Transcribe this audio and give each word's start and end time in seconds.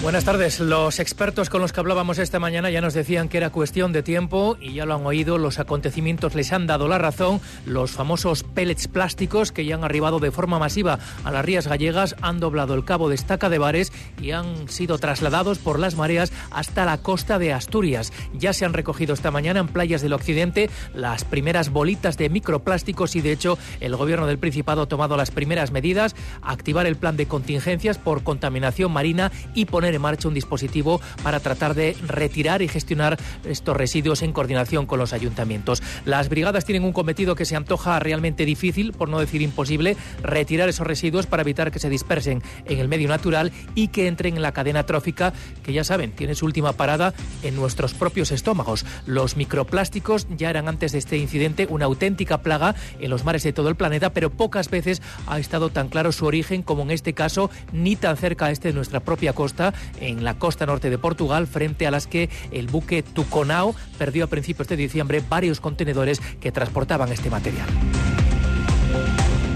Buenas 0.00 0.24
tardes. 0.24 0.60
Los 0.60 1.00
expertos 1.00 1.50
con 1.50 1.60
los 1.60 1.72
que 1.72 1.80
hablábamos 1.80 2.18
esta 2.18 2.38
mañana 2.38 2.70
ya 2.70 2.80
nos 2.80 2.94
decían 2.94 3.28
que 3.28 3.36
era 3.36 3.50
cuestión 3.50 3.92
de 3.92 4.04
tiempo 4.04 4.56
y 4.60 4.74
ya 4.74 4.86
lo 4.86 4.94
han 4.94 5.04
oído, 5.04 5.38
los 5.38 5.58
acontecimientos 5.58 6.36
les 6.36 6.52
han 6.52 6.68
dado 6.68 6.86
la 6.86 6.98
razón. 6.98 7.40
Los 7.66 7.90
famosos 7.90 8.44
pellets 8.44 8.86
plásticos 8.86 9.50
que 9.50 9.64
ya 9.64 9.74
han 9.74 9.82
arribado 9.82 10.20
de 10.20 10.30
forma 10.30 10.60
masiva 10.60 11.00
a 11.24 11.32
las 11.32 11.44
rías 11.44 11.66
gallegas 11.66 12.14
han 12.22 12.38
doblado 12.38 12.74
el 12.74 12.84
cabo 12.84 13.08
de 13.08 13.16
Estaca 13.16 13.48
de 13.48 13.58
Bares 13.58 13.92
y 14.22 14.30
han 14.30 14.68
sido 14.68 14.98
trasladados 14.98 15.58
por 15.58 15.80
las 15.80 15.96
mareas 15.96 16.32
hasta 16.52 16.84
la 16.84 16.98
costa 16.98 17.40
de 17.40 17.52
Asturias. 17.52 18.12
Ya 18.32 18.52
se 18.52 18.64
han 18.64 18.74
recogido 18.74 19.14
esta 19.14 19.32
mañana 19.32 19.58
en 19.58 19.68
playas 19.68 20.00
del 20.00 20.12
occidente 20.12 20.70
las 20.94 21.24
primeras 21.24 21.70
bolitas 21.70 22.16
de 22.16 22.30
microplásticos 22.30 23.16
y 23.16 23.20
de 23.20 23.32
hecho 23.32 23.58
el 23.80 23.96
gobierno 23.96 24.28
del 24.28 24.38
Principado 24.38 24.82
ha 24.82 24.88
tomado 24.88 25.16
las 25.16 25.32
primeras 25.32 25.72
medidas, 25.72 26.14
activar 26.40 26.86
el 26.86 26.96
plan 26.96 27.16
de 27.16 27.26
contingencias 27.26 27.98
por 27.98 28.22
contaminación 28.22 28.92
marina 28.92 29.32
y 29.54 29.64
poner 29.64 29.87
en 29.94 30.02
marcha 30.02 30.28
un 30.28 30.34
dispositivo 30.34 31.00
para 31.22 31.40
tratar 31.40 31.74
de 31.74 31.96
retirar 32.06 32.62
y 32.62 32.68
gestionar 32.68 33.18
estos 33.44 33.76
residuos 33.76 34.22
en 34.22 34.32
coordinación 34.32 34.86
con 34.86 34.98
los 34.98 35.12
ayuntamientos. 35.12 35.82
Las 36.04 36.28
brigadas 36.28 36.64
tienen 36.64 36.84
un 36.84 36.92
cometido 36.92 37.34
que 37.34 37.44
se 37.44 37.56
antoja 37.56 37.98
realmente 37.98 38.44
difícil, 38.44 38.92
por 38.92 39.08
no 39.08 39.20
decir 39.20 39.42
imposible, 39.42 39.96
retirar 40.22 40.68
esos 40.68 40.86
residuos 40.86 41.26
para 41.26 41.42
evitar 41.42 41.70
que 41.70 41.78
se 41.78 41.90
dispersen 41.90 42.42
en 42.66 42.78
el 42.78 42.88
medio 42.88 43.08
natural 43.08 43.52
y 43.74 43.88
que 43.88 44.06
entren 44.06 44.36
en 44.36 44.42
la 44.42 44.52
cadena 44.52 44.84
trófica, 44.84 45.32
que 45.62 45.72
ya 45.72 45.84
saben, 45.84 46.12
tiene 46.12 46.34
su 46.34 46.46
última 46.46 46.72
parada 46.72 47.14
en 47.42 47.56
nuestros 47.56 47.94
propios 47.94 48.32
estómagos. 48.32 48.84
Los 49.06 49.36
microplásticos 49.36 50.26
ya 50.36 50.50
eran 50.50 50.68
antes 50.68 50.92
de 50.92 50.98
este 50.98 51.18
incidente 51.18 51.66
una 51.70 51.86
auténtica 51.86 52.38
plaga 52.42 52.74
en 53.00 53.10
los 53.10 53.24
mares 53.24 53.42
de 53.42 53.52
todo 53.52 53.68
el 53.68 53.76
planeta, 53.76 54.12
pero 54.12 54.30
pocas 54.30 54.70
veces 54.70 55.02
ha 55.26 55.38
estado 55.38 55.70
tan 55.70 55.88
claro 55.88 56.12
su 56.12 56.26
origen 56.26 56.62
como 56.62 56.82
en 56.82 56.90
este 56.90 57.12
caso, 57.12 57.50
ni 57.72 57.96
tan 57.96 58.16
cerca 58.16 58.50
este 58.50 58.68
de 58.68 58.74
nuestra 58.74 59.00
propia 59.00 59.32
costa, 59.32 59.74
en 60.00 60.24
la 60.24 60.38
costa 60.38 60.66
norte 60.66 60.90
de 60.90 60.98
Portugal, 60.98 61.46
frente 61.46 61.86
a 61.86 61.90
las 61.90 62.06
que 62.06 62.28
el 62.52 62.66
buque 62.66 63.02
Tuconao 63.02 63.74
perdió 63.98 64.24
a 64.24 64.28
principios 64.28 64.68
de 64.68 64.76
diciembre 64.76 65.22
varios 65.28 65.60
contenedores 65.60 66.20
que 66.40 66.52
transportaban 66.52 67.12
este 67.12 67.30
material. 67.30 67.68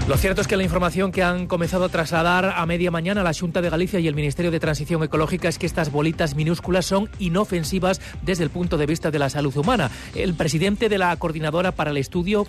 Lo 0.05 0.17
cierto 0.17 0.41
es 0.41 0.47
que 0.47 0.57
la 0.57 0.63
información 0.63 1.13
que 1.13 1.23
han 1.23 1.47
comenzado 1.47 1.85
a 1.85 1.89
trasladar 1.89 2.53
a 2.57 2.65
media 2.65 2.91
mañana 2.91 3.23
la 3.23 3.33
Junta 3.33 3.61
de 3.61 3.69
Galicia 3.69 4.01
y 4.01 4.07
el 4.09 4.15
Ministerio 4.15 4.51
de 4.51 4.59
Transición 4.59 5.01
Ecológica 5.01 5.47
es 5.47 5.57
que 5.57 5.65
estas 5.65 5.93
bolitas 5.93 6.35
minúsculas 6.35 6.85
son 6.85 7.09
inofensivas 7.19 8.01
desde 8.21 8.43
el 8.43 8.49
punto 8.49 8.77
de 8.77 8.85
vista 8.85 9.11
de 9.11 9.19
la 9.19 9.29
salud 9.29 9.55
humana. 9.55 9.89
El 10.13 10.33
presidente 10.33 10.89
de 10.89 10.97
la 10.97 11.15
Coordinadora 11.15 11.71
para 11.71 11.91
el 11.91 11.97
Estudio 11.97 12.45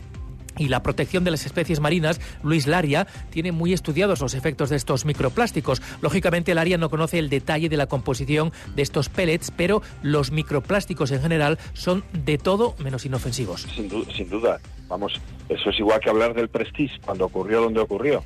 y 0.59 0.69
la 0.69 0.83
protección 0.83 1.25
de 1.25 1.31
las 1.31 1.47
especies 1.47 1.81
marinas, 1.81 2.21
Luis 2.43 2.67
Laria, 2.67 3.07
tiene 3.31 3.53
muy 3.53 3.73
estudiados 3.73 4.21
los 4.21 4.35
efectos 4.35 4.71
de 4.71 4.77
estos 4.77 5.05
microplásticos. 5.05 5.83
Lógicamente, 6.01 6.55
Laria 6.55 6.79
no 6.79 6.91
conoce 6.91 7.19
el 7.19 7.29
detalle 7.29 7.69
de 7.69 7.77
la 7.77 7.87
composición 7.87 8.53
de 8.75 8.83
estos 8.83 9.09
pellets, 9.09 9.51
pero 9.51 9.83
los 10.03 10.31
microplásticos 10.31 11.11
en 11.11 11.23
general 11.23 11.59
son 11.73 12.05
de 12.13 12.39
todo 12.39 12.75
menos 12.79 13.05
inofensivos. 13.07 13.67
Sin, 13.75 13.89
duda, 14.31 14.61
vamos, 14.89 15.21
eso 15.49 15.71
es 15.71 15.79
igual 15.79 16.01
que 16.01 16.11
hablar 16.11 16.35
del 16.35 16.49
Prestige 16.49 16.99
cuando 17.05 17.27
ocurrió 17.27 17.63
donde 17.63 17.81
ocurrió. 17.81 18.25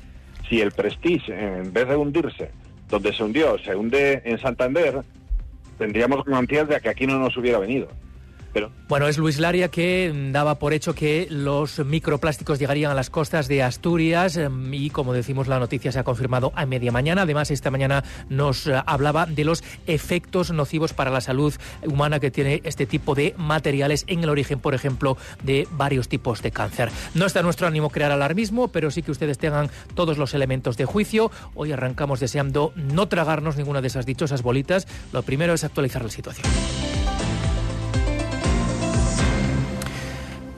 Si 0.49 0.61
el 0.61 0.71
Prestige, 0.71 1.33
en 1.33 1.71
vez 1.73 1.87
de 1.87 1.95
hundirse 1.95 2.51
donde 2.89 3.13
se 3.13 3.23
hundió, 3.23 3.57
se 3.59 3.75
hunde 3.75 4.21
en 4.25 4.39
Santander, 4.39 5.03
tendríamos 5.77 6.25
garantías 6.25 6.67
de 6.67 6.79
que 6.81 6.89
aquí 6.89 7.05
no 7.05 7.19
nos 7.19 7.37
hubiera 7.37 7.59
venido. 7.59 7.87
Bueno, 8.87 9.07
es 9.07 9.17
Luis 9.17 9.39
Laria 9.39 9.69
que 9.69 10.11
daba 10.31 10.55
por 10.55 10.73
hecho 10.73 10.95
que 10.95 11.27
los 11.29 11.79
microplásticos 11.85 12.57
llegarían 12.57 12.91
a 12.91 12.95
las 12.95 13.09
costas 13.09 13.47
de 13.47 13.61
Asturias 13.61 14.35
em, 14.37 14.73
y, 14.73 14.89
como 14.89 15.13
decimos, 15.13 15.47
la 15.47 15.59
noticia 15.59 15.91
se 15.91 15.99
ha 15.99 16.03
confirmado 16.03 16.51
a 16.55 16.65
media 16.65 16.91
mañana. 16.91 17.21
Además, 17.23 17.51
esta 17.51 17.69
mañana 17.69 18.03
nos 18.29 18.65
eh, 18.65 18.81
hablaba 18.85 19.27
de 19.27 19.45
los 19.45 19.63
efectos 19.85 20.51
nocivos 20.51 20.93
para 20.93 21.11
la 21.11 21.21
salud 21.21 21.53
humana 21.85 22.19
que 22.19 22.31
tiene 22.31 22.61
este 22.63 22.87
tipo 22.87 23.13
de 23.13 23.35
materiales 23.37 24.05
en 24.07 24.23
el 24.23 24.29
origen, 24.29 24.59
por 24.59 24.73
ejemplo, 24.73 25.17
de 25.43 25.67
varios 25.71 26.09
tipos 26.09 26.41
de 26.41 26.51
cáncer. 26.51 26.89
No 27.13 27.27
está 27.27 27.43
nuestro 27.43 27.67
ánimo 27.67 27.91
crear 27.91 28.11
alarmismo, 28.11 28.69
pero 28.69 28.89
sí 28.89 29.03
que 29.03 29.11
ustedes 29.11 29.37
tengan 29.37 29.69
todos 29.93 30.17
los 30.17 30.33
elementos 30.33 30.77
de 30.77 30.85
juicio. 30.85 31.31
Hoy 31.53 31.71
arrancamos 31.71 32.19
deseando 32.19 32.73
no 32.75 33.07
tragarnos 33.07 33.57
ninguna 33.57 33.81
de 33.81 33.87
esas 33.87 34.07
dichosas 34.07 34.41
bolitas. 34.41 34.87
Lo 35.13 35.21
primero 35.21 35.53
es 35.53 35.63
actualizar 35.63 36.03
la 36.03 36.09
situación. 36.09 36.47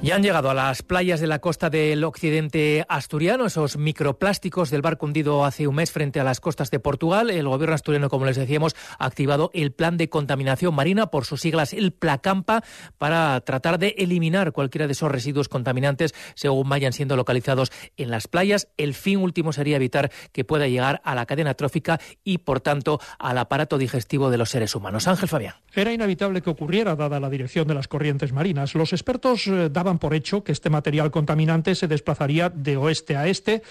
Ya 0.04 0.16
han 0.16 0.24
llegado 0.24 0.50
a 0.50 0.56
las 0.56 0.82
playas 0.82 1.20
de 1.20 1.28
la 1.28 1.38
costa 1.38 1.70
del 1.70 2.04
occidente 2.04 2.84
asturiano 2.90 3.46
esos 3.46 3.78
microplásticos 3.78 4.72
del 4.72 4.82
barco 4.82 5.06
hundido 5.06 5.46
hace 5.46 5.68
un 5.68 5.76
mes 5.76 5.92
frente 5.92 6.20
a 6.20 6.24
las 6.24 6.40
costas 6.40 6.72
de 6.72 6.80
Portugal. 6.80 7.30
El 7.30 7.48
gobierno 7.48 7.76
asturiano, 7.76 8.10
como 8.10 8.26
les 8.26 8.36
decíamos, 8.36 8.76
ha 8.98 9.06
activado 9.06 9.52
el 9.54 9.74
plan 9.74 9.98
de 9.98 10.10
contaminación 10.10 10.74
marina, 10.74 11.12
por 11.12 11.26
sus 11.26 11.42
siglas 11.42 11.72
el 11.74 11.92
Placampa, 11.92 12.64
para 12.98 13.40
tratar 13.42 13.78
de 13.78 13.94
eliminar 14.00 14.54
cualquiera 14.54 14.88
de 14.88 14.94
esos 14.94 15.12
residuos 15.12 15.50
contaminantes 15.50 16.16
según 16.34 16.68
vayan 16.68 16.94
siendo 16.94 17.16
localizados 17.16 17.72
en 17.96 18.10
las 18.10 18.28
playas. 18.28 18.70
El 18.78 18.96
fin 18.96 19.20
último 19.20 19.54
sería 19.54 19.76
evitar 19.76 20.12
que 20.32 20.44
pueda 20.44 20.68
llegar 20.68 21.04
a 21.06 21.14
la 21.14 21.28
cadena 21.28 21.54
trófica 21.54 22.00
y, 22.24 22.40
por 22.40 22.60
tanto, 22.60 23.00
al 23.20 23.38
aparato 23.38 23.78
digestivo 23.78 24.32
de 24.32 24.40
los 24.40 24.50
seres 24.50 24.74
humanos. 24.74 25.08
Ángel 25.08 25.30
Fabián. 25.30 25.54
Era 25.76 25.94
inevitable 25.94 26.42
que 26.42 26.50
ocurriera, 26.50 26.96
dada 26.96 27.20
la 27.20 27.30
dirección 27.30 27.68
de 27.68 27.76
las 27.76 27.88
corrientes 27.88 28.34
marinas. 28.34 28.74
Los 28.74 28.94
expertos 28.94 29.46
eh, 29.46 29.70
por 30.00 30.14
hecho 30.14 30.44
que 30.44 30.52
este 30.52 30.70
material 30.70 31.12
contaminante 31.12 31.76
se 31.76 31.88
desplazaría 31.88 32.50
de 32.50 32.78
oeste 32.78 33.16
a 33.16 33.28
este. 33.28 33.64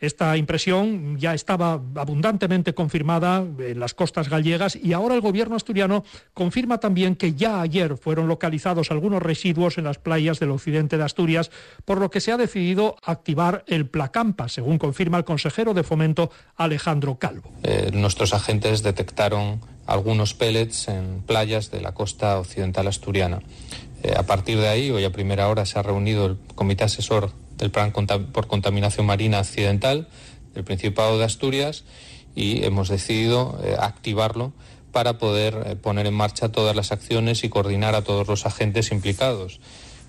Esta 0.00 0.36
impresión 0.36 1.18
ya 1.18 1.34
estaba 1.34 1.80
abundantemente 1.96 2.74
confirmada 2.74 3.44
en 3.58 3.80
las 3.80 3.94
costas 3.94 4.28
gallegas 4.28 4.76
y 4.76 4.92
ahora 4.92 5.14
el 5.14 5.20
gobierno 5.20 5.56
asturiano 5.56 6.04
confirma 6.34 6.78
también 6.78 7.16
que 7.16 7.34
ya 7.34 7.60
ayer 7.60 7.96
fueron 7.96 8.28
localizados 8.28 8.90
algunos 8.90 9.22
residuos 9.22 9.78
en 9.78 9.84
las 9.84 9.98
playas 9.98 10.38
del 10.38 10.50
occidente 10.50 10.98
de 10.98 11.04
Asturias, 11.04 11.50
por 11.84 11.98
lo 11.98 12.10
que 12.10 12.20
se 12.20 12.32
ha 12.32 12.36
decidido 12.36 12.96
activar 13.04 13.64
el 13.66 13.86
Placampa, 13.86 14.48
según 14.48 14.78
confirma 14.78 15.18
el 15.18 15.24
consejero 15.24 15.74
de 15.74 15.82
Fomento 15.82 16.30
Alejandro 16.56 17.18
Calvo. 17.18 17.50
Eh, 17.62 17.90
nuestros 17.92 18.34
agentes 18.34 18.82
detectaron 18.82 19.60
algunos 19.86 20.34
pellets 20.34 20.88
en 20.88 21.22
playas 21.22 21.70
de 21.70 21.80
la 21.80 21.92
costa 21.92 22.38
occidental 22.38 22.86
asturiana. 22.86 23.40
Eh, 24.02 24.14
a 24.16 24.22
partir 24.24 24.58
de 24.58 24.68
ahí, 24.68 24.90
hoy 24.90 25.04
a 25.04 25.12
primera 25.12 25.48
hora 25.48 25.66
se 25.66 25.78
ha 25.78 25.82
reunido 25.82 26.26
el 26.26 26.36
comité 26.54 26.84
asesor 26.84 27.32
del 27.56 27.70
plan 27.70 27.92
por 27.92 28.46
contaminación 28.46 29.06
marina 29.06 29.40
accidental 29.40 30.08
del 30.54 30.64
Principado 30.64 31.18
de 31.18 31.24
Asturias 31.24 31.84
y 32.34 32.64
hemos 32.64 32.88
decidido 32.88 33.58
eh, 33.64 33.76
activarlo 33.78 34.52
para 34.92 35.18
poder 35.18 35.62
eh, 35.66 35.76
poner 35.76 36.06
en 36.06 36.14
marcha 36.14 36.50
todas 36.50 36.76
las 36.76 36.92
acciones 36.92 37.42
y 37.44 37.48
coordinar 37.48 37.94
a 37.94 38.02
todos 38.02 38.28
los 38.28 38.46
agentes 38.46 38.92
implicados. 38.92 39.60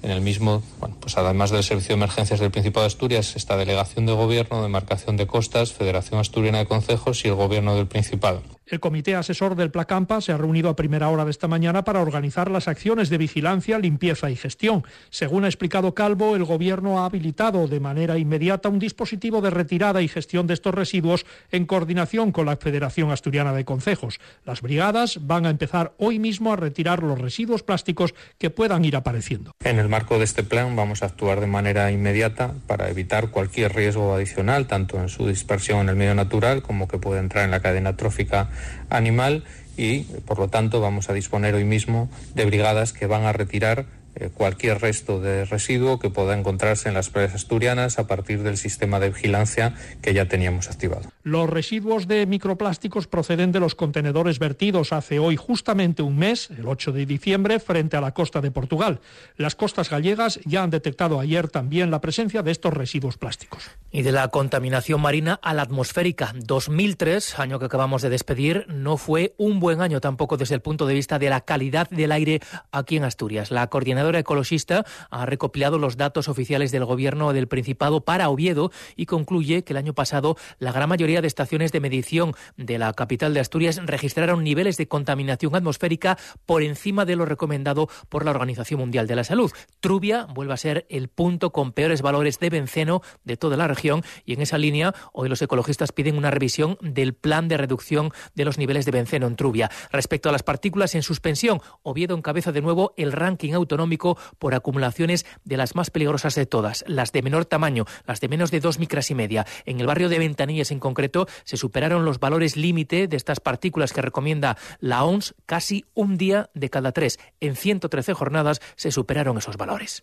En 0.01 0.11
el 0.11 0.21
mismo, 0.21 0.63
pues 1.01 1.17
además 1.17 1.50
del 1.50 1.63
Servicio 1.63 1.89
de 1.89 2.01
Emergencias 2.01 2.39
del 2.39 2.51
Principado 2.51 2.83
de 2.83 2.88
Asturias, 2.88 3.35
está 3.35 3.57
Delegación 3.57 4.06
de 4.06 4.13
Gobierno, 4.13 4.61
Demarcación 4.61 5.17
de 5.17 5.27
Costas, 5.27 5.73
Federación 5.73 6.21
Asturiana 6.21 6.59
de 6.59 6.67
Concejos 6.67 7.25
y 7.25 7.27
el 7.27 7.35
Gobierno 7.35 7.75
del 7.75 7.88
Principado. 7.88 8.41
El 8.69 8.80
comité 8.80 9.16
asesor 9.16 9.56
del 9.56 9.72
Placampa 9.72 10.22
se 10.22 10.31
ha 10.31 10.38
reunido 10.38 10.69
a 10.69 10.75
primera 10.75 11.09
hora 11.09 11.25
de 11.25 11.31
esta 11.31 11.47
mañana 11.47 11.84
para 11.84 12.02
organizar 12.02 12.52
las 12.52 12.68
acciones 12.68 13.09
de 13.09 13.18
vigilancia, 13.18 13.80
limpieza 13.80 14.30
y 14.30 14.35
gestión. 14.35 14.84
Según 15.09 15.44
ha 15.44 15.47
explicado 15.47 15.96
Calvo, 15.96 16.35
el 16.35 16.44
Gobierno 16.44 17.00
ha 17.00 17.06
habilitado 17.06 17.68
de 17.68 17.80
manera 17.80 18.19
inmediata 18.19 18.69
un 18.69 18.78
dispositivo 18.78 19.41
de 19.41 19.50
retirada 19.50 20.03
y 20.03 20.07
gestión 20.07 20.46
de 20.46 20.53
estos 20.53 20.75
residuos 20.75 21.25
en 21.52 21.66
coordinación 21.66 22.31
con 22.31 22.46
la 22.46 22.57
Federación 22.57 23.09
Asturiana 23.09 23.53
de 23.53 23.66
Concejos. 23.66 24.19
Las 24.46 24.62
brigadas 24.62 25.18
van 25.25 25.47
a 25.47 25.50
empezar 25.50 25.94
hoy 25.97 26.19
mismo 26.19 26.53
a 26.53 26.56
retirar 26.56 27.01
los 27.01 27.18
residuos 27.18 27.63
plásticos 27.63 28.13
que 28.38 28.51
puedan 28.51 28.86
ir 28.86 28.95
apareciendo. 28.95 29.51
En 29.63 29.80
el 29.80 29.89
marco 29.89 30.19
de 30.19 30.25
este 30.25 30.44
plan 30.44 30.75
vamos 30.75 31.01
a 31.01 31.07
actuar 31.07 31.39
de 31.39 31.48
manera 31.48 31.92
inmediata 31.92 32.54
para 32.68 32.89
evitar 32.89 33.31
cualquier 33.31 33.74
riesgo 33.74 34.13
adicional, 34.13 34.68
tanto 34.68 35.01
en 35.01 35.10
su 35.10 35.27
dispersión 35.27 35.81
en 35.81 35.89
el 35.89 35.95
medio 35.95 36.13
natural 36.13 36.62
como 36.62 36.88
que 36.88 37.00
pueda 37.00 37.19
entrar 37.19 37.45
en 37.45 37.51
la 37.51 37.62
cadena 37.62 37.95
trófica 37.98 38.50
animal 38.89 39.44
y, 39.77 40.01
por 40.25 40.39
lo 40.39 40.50
tanto, 40.50 40.81
vamos 40.81 41.09
a 41.09 41.13
disponer 41.13 41.56
hoy 41.56 41.63
mismo 41.63 42.09
de 42.35 42.45
brigadas 42.45 42.94
que 42.94 43.07
van 43.07 43.23
a 43.23 43.33
retirar 43.33 43.85
cualquier 44.27 44.81
resto 44.81 45.21
de 45.21 45.45
residuo 45.45 46.00
que 46.00 46.10
pueda 46.10 46.38
encontrarse 46.38 46.89
en 46.89 46.95
las 46.95 47.10
playas 47.10 47.36
asturianas 47.36 48.00
a 48.00 48.07
partir 48.07 48.44
del 48.44 48.57
sistema 48.57 49.00
de 49.00 49.10
vigilancia 49.10 49.75
que 50.01 50.13
ya 50.13 50.25
teníamos 50.25 50.69
activado. 50.69 51.10
Los 51.24 51.50
residuos 51.50 52.07
de 52.07 52.25
microplásticos 52.25 53.07
proceden 53.07 53.51
de 53.51 53.60
los 53.60 53.75
contenedores 53.75 54.39
vertidos 54.39 54.92
hace 54.94 55.19
hoy 55.19 55.36
justamente 55.36 56.01
un 56.01 56.18
mes, 56.18 56.50
el 56.50 56.68
8 56.68 56.92
de 56.92 57.06
diciembre, 57.06 57.60
frente 57.60 57.98
a 57.98 58.01
la 58.01 58.13
costa 58.13 58.42
de 58.42 58.51
Portugal. 58.51 59.00
Las 59.38 59.56
costas 59.56 59.89
gallegas 59.89 60.39
ya 60.45 60.63
han 60.63 60.69
detectado 60.69 61.19
ayer 61.19 61.48
también 61.48 61.92
la 61.92 62.01
presencia 62.01 62.42
de 62.42 62.51
estos 62.51 62.74
residuos 62.74 63.18
plásticos. 63.18 63.69
Y 63.92 64.01
de 64.01 64.12
la 64.12 64.27
contaminación 64.30 65.01
marina 65.01 65.39
a 65.42 65.54
la 65.54 65.62
atmosférica. 65.62 66.33
2003, 66.36 67.39
año 67.39 67.60
que 67.60 67.65
acabamos 67.65 68.01
de 68.01 68.10
despedir, 68.10 68.65
no 68.68 68.98
fue 68.98 69.36
un 69.38 69.60
buen 69.60 69.81
año 69.81 70.01
tampoco 70.01 70.38
desde 70.38 70.56
el 70.56 70.62
punto 70.62 70.88
de 70.88 70.95
vista 70.95 71.19
de 71.19 71.30
la 71.30 71.42
calidad 71.42 71.89
del 71.89 72.12
aire 72.12 72.42
aquí 72.72 72.98
en 72.98 73.04
Asturias. 73.04 73.51
La 73.51 73.68
coordinadora 73.68 74.08
ecologista 74.17 74.85
ha 75.11 75.27
recopilado 75.27 75.77
los 75.77 75.97
datos 75.97 76.27
oficiales 76.27 76.71
del 76.71 76.85
gobierno 76.85 77.31
del 77.33 77.47
Principado 77.47 78.01
para 78.01 78.29
Oviedo 78.29 78.71
y 78.95 79.06
concluye 79.06 79.63
que 79.63 79.73
el 79.73 79.77
año 79.77 79.94
pasado 79.94 80.38
la 80.57 80.71
gran 80.71 80.89
mayoría 80.89 81.21
de 81.21 81.27
estaciones 81.27 81.71
de 81.71 81.79
medición 81.79 82.33
de 82.57 82.79
la 82.79 82.94
capital 82.94 83.35
de 83.35 83.41
Asturias 83.41 83.79
registraron 83.85 84.44
niveles 84.44 84.77
de 84.77 84.88
contaminación 84.88 85.56
atmosférica 85.56 86.17
por 86.45 86.63
encima 86.63 87.06
de 87.06 87.15
lo 87.15 87.25
recomendado 87.25 87.89
por 88.09 88.25
la 88.25 88.31
Organización 88.31 88.79
Mundial 88.79 89.06
de 89.06 89.15
la 89.15 89.23
Salud. 89.23 89.51
Trubia 89.79 90.25
vuelve 90.25 90.53
a 90.53 90.57
ser 90.57 90.85
el 90.89 91.09
punto 91.09 91.51
con 91.51 91.73
peores 91.73 92.01
valores 92.01 92.39
de 92.39 92.50
benceno 92.50 93.01
de 93.23 93.38
toda 93.38 93.57
la 93.57 93.67
región 93.67 94.03
y 94.25 94.33
en 94.33 94.41
esa 94.41 94.57
línea 94.57 94.94
hoy 95.13 95.29
los 95.29 95.41
ecologistas 95.41 95.91
piden 95.91 96.17
una 96.17 96.31
revisión 96.31 96.77
del 96.81 97.13
plan 97.13 97.47
de 97.47 97.57
reducción 97.57 98.12
de 98.35 98.45
los 98.45 98.57
niveles 98.57 98.85
de 98.85 98.91
benceno 98.91 99.27
en 99.27 99.35
Trubia. 99.35 99.69
Respecto 99.91 100.29
a 100.29 100.31
las 100.31 100.44
partículas 100.44 100.95
en 100.95 101.03
suspensión, 101.03 101.62
Oviedo 101.83 102.15
encabeza 102.15 102.51
de 102.51 102.62
nuevo 102.62 102.94
el 102.97 103.12
ranking 103.12 103.53
autonómico 103.53 103.99
por 104.38 104.56
acumulaciones 104.56 105.25
de 105.44 105.57
las 105.57 105.75
más 105.75 105.90
peligrosas 105.92 106.36
de 106.36 106.46
todas, 106.46 106.84
las 106.88 107.12
de 107.12 107.22
menor 107.22 107.46
tamaño, 107.46 107.86
las 108.06 108.19
de 108.19 108.30
menos 108.30 108.51
de 108.51 108.60
dos 108.60 108.80
micras 108.80 109.12
y 109.12 109.16
media. 109.16 109.46
En 109.66 109.80
el 109.80 109.88
barrio 109.88 110.10
de 110.10 110.19
Ventanillas 110.19 110.72
en 110.72 110.80
concreto 110.80 111.28
se 111.44 111.57
superaron 111.57 112.06
los 112.06 112.19
valores 112.19 112.57
límite 112.57 113.07
de 113.07 113.18
estas 113.18 113.40
partículas 113.40 113.94
que 113.94 114.01
recomienda 114.01 114.57
la 114.80 115.04
OMS 115.04 115.36
casi 115.46 115.86
un 115.94 116.18
día 116.18 116.50
de 116.54 116.69
cada 116.69 116.92
tres. 116.92 117.19
En 117.40 117.56
113 117.56 118.13
jornadas 118.13 118.62
se 118.75 118.92
superaron 118.92 119.38
esos 119.38 119.57
valores. 119.57 120.00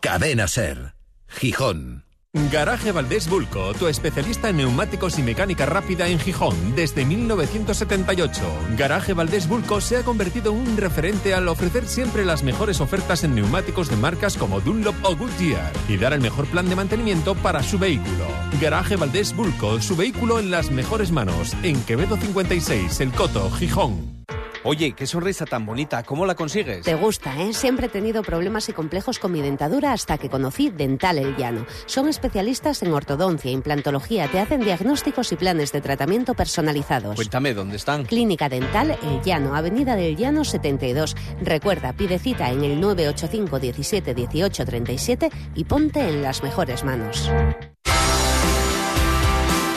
Cadena 0.00 0.48
Ser, 0.48 0.94
Gijón. 1.28 2.11
Garaje 2.50 2.92
Valdés 2.92 3.28
Bulco, 3.28 3.74
tu 3.74 3.88
especialista 3.88 4.48
en 4.48 4.56
neumáticos 4.56 5.18
y 5.18 5.22
mecánica 5.22 5.66
rápida 5.66 6.08
en 6.08 6.18
Gijón 6.18 6.74
desde 6.74 7.04
1978. 7.04 8.40
Garaje 8.74 9.12
Valdés 9.12 9.46
Bulco 9.46 9.82
se 9.82 9.98
ha 9.98 10.02
convertido 10.02 10.52
en 10.52 10.60
un 10.60 10.76
referente 10.78 11.34
al 11.34 11.46
ofrecer 11.48 11.86
siempre 11.86 12.24
las 12.24 12.42
mejores 12.42 12.80
ofertas 12.80 13.22
en 13.24 13.34
neumáticos 13.34 13.90
de 13.90 13.96
marcas 13.96 14.38
como 14.38 14.62
Dunlop 14.62 14.94
o 15.02 15.14
Goodyear 15.14 15.72
y 15.90 15.98
dar 15.98 16.14
el 16.14 16.22
mejor 16.22 16.46
plan 16.46 16.70
de 16.70 16.76
mantenimiento 16.76 17.34
para 17.34 17.62
su 17.62 17.78
vehículo. 17.78 18.26
Garaje 18.62 18.96
Valdés 18.96 19.36
Bulco, 19.36 19.82
su 19.82 19.94
vehículo 19.94 20.38
en 20.38 20.50
las 20.50 20.70
mejores 20.70 21.12
manos, 21.12 21.54
en 21.62 21.82
Quevedo 21.84 22.16
56, 22.16 22.98
El 23.00 23.12
Coto, 23.12 23.50
Gijón. 23.50 24.24
Oye, 24.64 24.92
qué 24.92 25.06
sonrisa 25.08 25.44
tan 25.44 25.66
bonita, 25.66 26.04
¿cómo 26.04 26.24
la 26.24 26.36
consigues? 26.36 26.84
Te 26.84 26.94
gusta, 26.94 27.36
¿eh? 27.42 27.52
Siempre 27.52 27.86
he 27.86 27.88
tenido 27.88 28.22
problemas 28.22 28.68
y 28.68 28.72
complejos 28.72 29.18
con 29.18 29.32
mi 29.32 29.42
dentadura 29.42 29.92
hasta 29.92 30.18
que 30.18 30.30
conocí 30.30 30.70
Dental 30.70 31.18
El 31.18 31.36
Llano. 31.36 31.66
Son 31.86 32.08
especialistas 32.08 32.82
en 32.84 32.92
ortodoncia, 32.92 33.50
implantología, 33.50 34.28
te 34.28 34.38
hacen 34.38 34.60
diagnósticos 34.60 35.32
y 35.32 35.36
planes 35.36 35.72
de 35.72 35.80
tratamiento 35.80 36.34
personalizados. 36.34 37.16
Cuéntame, 37.16 37.54
¿dónde 37.54 37.76
están? 37.76 38.04
Clínica 38.04 38.48
Dental 38.48 38.96
El 39.02 39.20
Llano, 39.22 39.56
Avenida 39.56 39.96
del 39.96 40.16
Llano 40.16 40.44
72. 40.44 41.16
Recuerda, 41.40 41.92
pide 41.92 42.20
cita 42.20 42.50
en 42.50 42.62
el 42.62 42.80
985 42.80 43.58
17 43.58 44.14
18 44.14 44.64
37 44.64 45.30
y 45.56 45.64
ponte 45.64 46.08
en 46.08 46.22
las 46.22 46.44
mejores 46.44 46.84
manos. 46.84 47.28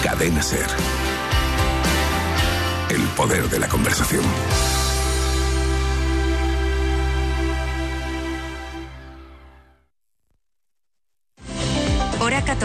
Cadena 0.04 0.44
Ser. 0.44 0.68
El 2.92 3.02
poder 3.18 3.50
de 3.50 3.60
la 3.60 3.68
conversación. 3.68 4.24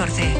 14. 0.01 0.33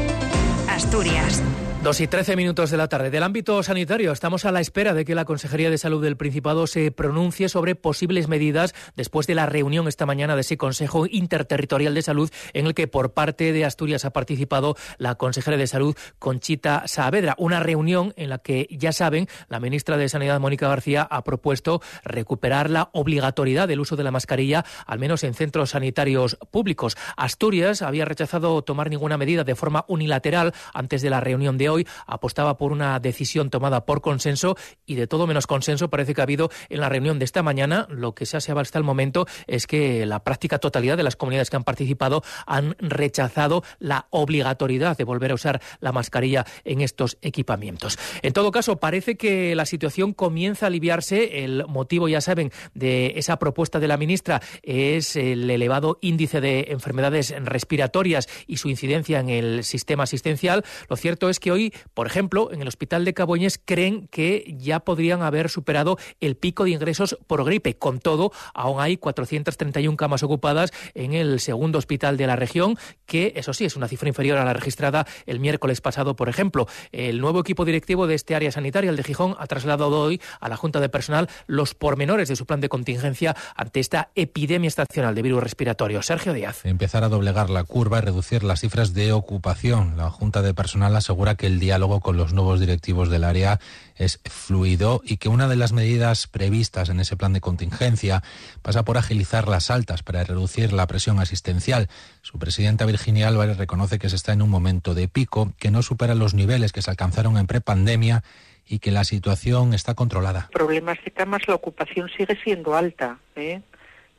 Asturias. 0.69 1.39
Dos 1.83 1.99
y 1.99 2.05
trece 2.05 2.35
minutos 2.35 2.69
de 2.69 2.77
la 2.77 2.87
tarde. 2.89 3.09
Del 3.09 3.23
ámbito 3.23 3.63
sanitario, 3.63 4.11
estamos 4.11 4.45
a 4.45 4.51
la 4.51 4.59
espera 4.59 4.93
de 4.93 5.03
que 5.03 5.15
la 5.15 5.25
Consejería 5.25 5.71
de 5.71 5.79
Salud 5.79 6.03
del 6.03 6.15
Principado 6.15 6.67
se 6.67 6.91
pronuncie 6.91 7.49
sobre 7.49 7.73
posibles 7.73 8.27
medidas 8.27 8.75
después 8.95 9.25
de 9.25 9.33
la 9.33 9.47
reunión 9.47 9.87
esta 9.87 10.05
mañana 10.05 10.35
de 10.35 10.41
ese 10.41 10.57
Consejo 10.57 11.07
Interterritorial 11.07 11.95
de 11.95 12.03
Salud, 12.03 12.29
en 12.53 12.67
el 12.67 12.75
que 12.75 12.87
por 12.87 13.13
parte 13.13 13.51
de 13.51 13.65
Asturias 13.65 14.05
ha 14.05 14.13
participado 14.13 14.75
la 14.99 15.15
consejera 15.15 15.57
de 15.57 15.65
Salud, 15.65 15.95
Conchita 16.19 16.83
Saavedra. 16.85 17.33
Una 17.39 17.59
reunión 17.59 18.13
en 18.15 18.29
la 18.29 18.37
que, 18.37 18.67
ya 18.69 18.91
saben, 18.91 19.27
la 19.49 19.59
ministra 19.59 19.97
de 19.97 20.07
Sanidad, 20.07 20.39
Mónica 20.39 20.69
García, 20.69 21.01
ha 21.09 21.23
propuesto 21.23 21.81
recuperar 22.03 22.69
la 22.69 22.91
obligatoriedad 22.93 23.67
del 23.67 23.79
uso 23.79 23.95
de 23.95 24.03
la 24.03 24.11
mascarilla, 24.11 24.65
al 24.85 24.99
menos 24.99 25.23
en 25.23 25.33
centros 25.33 25.71
sanitarios 25.71 26.37
públicos. 26.51 26.95
Asturias 27.17 27.81
había 27.81 28.05
rechazado 28.05 28.61
tomar 28.61 28.91
ninguna 28.91 29.17
medida 29.17 29.43
de 29.43 29.55
forma 29.55 29.83
unilateral 29.87 30.53
antes 30.75 31.01
de 31.01 31.09
la 31.09 31.21
reunión 31.21 31.57
de 31.57 31.69
hoy 31.69 31.70
apostaba 32.05 32.57
por 32.57 32.71
una 32.71 32.99
decisión 32.99 33.49
tomada 33.49 33.85
por 33.85 34.01
consenso 34.01 34.55
y 34.85 34.95
de 34.95 35.07
todo 35.07 35.27
menos 35.27 35.47
consenso 35.47 35.89
parece 35.89 36.13
que 36.13 36.21
ha 36.21 36.23
habido 36.23 36.49
en 36.69 36.79
la 36.79 36.89
reunión 36.89 37.19
de 37.19 37.25
esta 37.25 37.43
mañana. 37.43 37.87
Lo 37.89 38.13
que 38.13 38.25
se 38.25 38.37
ha 38.37 38.41
hasta 38.59 38.77
el 38.77 38.83
momento 38.83 39.25
es 39.47 39.67
que 39.67 40.05
la 40.05 40.23
práctica 40.23 40.59
totalidad 40.59 40.97
de 40.97 41.03
las 41.03 41.15
comunidades 41.15 41.49
que 41.49 41.55
han 41.55 41.63
participado 41.63 42.23
han 42.45 42.75
rechazado 42.79 43.63
la 43.79 44.07
obligatoriedad 44.09 44.97
de 44.97 45.03
volver 45.03 45.31
a 45.31 45.35
usar 45.35 45.61
la 45.79 45.91
mascarilla 45.91 46.45
en 46.63 46.81
estos 46.81 47.17
equipamientos. 47.21 47.97
En 48.21 48.33
todo 48.33 48.51
caso, 48.51 48.77
parece 48.77 49.15
que 49.15 49.55
la 49.55 49.65
situación 49.65 50.13
comienza 50.13 50.65
a 50.65 50.67
aliviarse. 50.67 51.43
El 51.43 51.65
motivo, 51.67 52.07
ya 52.07 52.21
saben, 52.21 52.51
de 52.73 53.13
esa 53.15 53.37
propuesta 53.37 53.79
de 53.79 53.87
la 53.87 53.97
ministra 53.97 54.41
es 54.63 55.15
el 55.15 55.49
elevado 55.49 55.97
índice 56.01 56.41
de 56.41 56.67
enfermedades 56.69 57.33
respiratorias 57.43 58.27
y 58.47 58.57
su 58.57 58.69
incidencia 58.69 59.19
en 59.19 59.29
el 59.29 59.63
sistema 59.63 60.03
asistencial. 60.03 60.63
Lo 60.89 60.95
cierto 60.95 61.29
es 61.29 61.39
que 61.39 61.51
hoy 61.51 61.60
por 61.93 62.07
ejemplo, 62.07 62.51
en 62.51 62.61
el 62.61 62.67
Hospital 62.67 63.05
de 63.05 63.13
Caboñes 63.13 63.59
creen 63.63 64.07
que 64.07 64.55
ya 64.57 64.79
podrían 64.79 65.21
haber 65.21 65.49
superado 65.49 65.97
el 66.19 66.35
pico 66.35 66.63
de 66.63 66.71
ingresos 66.71 67.17
por 67.27 67.43
gripe. 67.43 67.77
Con 67.77 67.99
todo, 67.99 68.31
aún 68.53 68.81
hay 68.81 68.97
431 68.97 69.97
camas 69.97 70.23
ocupadas 70.23 70.71
en 70.93 71.13
el 71.13 71.39
segundo 71.39 71.77
hospital 71.77 72.17
de 72.17 72.27
la 72.27 72.35
región, 72.35 72.77
que 73.05 73.33
eso 73.35 73.53
sí 73.53 73.65
es 73.65 73.75
una 73.75 73.87
cifra 73.87 74.07
inferior 74.07 74.37
a 74.37 74.45
la 74.45 74.53
registrada 74.53 75.05
el 75.25 75.39
miércoles 75.39 75.81
pasado, 75.81 76.15
por 76.15 76.29
ejemplo. 76.29 76.67
El 76.91 77.19
nuevo 77.19 77.39
equipo 77.39 77.65
directivo 77.65 78.07
de 78.07 78.15
este 78.15 78.35
área 78.35 78.51
sanitaria, 78.51 78.89
el 78.89 78.95
de 78.95 79.03
Gijón, 79.03 79.35
ha 79.39 79.47
trasladado 79.47 79.99
hoy 79.99 80.21
a 80.39 80.49
la 80.49 80.57
Junta 80.57 80.79
de 80.79 80.89
Personal 80.89 81.29
los 81.47 81.73
pormenores 81.73 82.29
de 82.29 82.35
su 82.35 82.45
plan 82.45 82.61
de 82.61 82.69
contingencia 82.69 83.35
ante 83.55 83.79
esta 83.79 84.09
epidemia 84.15 84.67
estacional 84.67 85.15
de 85.15 85.21
virus 85.21 85.43
respiratorio. 85.43 86.01
Sergio 86.01 86.33
Díaz. 86.33 86.65
Empezar 86.65 87.03
a 87.03 87.09
doblegar 87.09 87.49
la 87.49 87.63
curva 87.63 87.99
y 87.99 88.01
reducir 88.01 88.43
las 88.43 88.61
cifras 88.61 88.93
de 88.93 89.11
ocupación. 89.11 89.97
La 89.97 90.09
Junta 90.09 90.41
de 90.41 90.53
Personal 90.53 90.95
asegura 90.95 91.35
que 91.35 91.47
diálogo 91.59 91.99
con 91.99 92.17
los 92.17 92.33
nuevos 92.33 92.59
directivos 92.59 93.09
del 93.09 93.23
área 93.23 93.59
es 93.95 94.19
fluido 94.25 95.01
y 95.03 95.17
que 95.17 95.29
una 95.29 95.47
de 95.47 95.55
las 95.55 95.73
medidas 95.73 96.27
previstas 96.27 96.89
en 96.89 96.99
ese 96.99 97.17
plan 97.17 97.33
de 97.33 97.41
contingencia 97.41 98.23
pasa 98.61 98.83
por 98.83 98.97
agilizar 98.97 99.47
las 99.47 99.69
altas 99.69 100.03
para 100.03 100.23
reducir 100.23 100.73
la 100.73 100.87
presión 100.87 101.19
asistencial. 101.19 101.89
Su 102.21 102.39
presidenta 102.39 102.85
Virginia 102.85 103.27
Álvarez 103.27 103.57
reconoce 103.57 103.99
que 103.99 104.09
se 104.09 104.15
está 104.15 104.33
en 104.33 104.41
un 104.41 104.49
momento 104.49 104.93
de 104.93 105.07
pico 105.07 105.53
que 105.59 105.71
no 105.71 105.81
supera 105.81 106.15
los 106.15 106.33
niveles 106.33 106.71
que 106.71 106.81
se 106.81 106.89
alcanzaron 106.89 107.37
en 107.37 107.47
prepandemia 107.47 108.23
y 108.67 108.79
que 108.79 108.91
la 108.91 109.03
situación 109.03 109.73
está 109.73 109.93
controlada. 109.93 110.49
Problemas 110.53 110.97
de 111.03 111.11
camas, 111.11 111.47
la 111.47 111.55
ocupación 111.55 112.09
sigue 112.09 112.37
siendo 112.43 112.75
alta. 112.75 113.19
¿eh? 113.35 113.61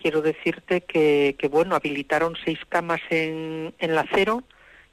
Quiero 0.00 0.20
decirte 0.20 0.82
que, 0.82 1.36
bueno, 1.50 1.74
habilitaron 1.74 2.34
seis 2.44 2.58
camas 2.68 3.00
en 3.10 3.72
la 3.80 4.04
cero, 4.12 4.42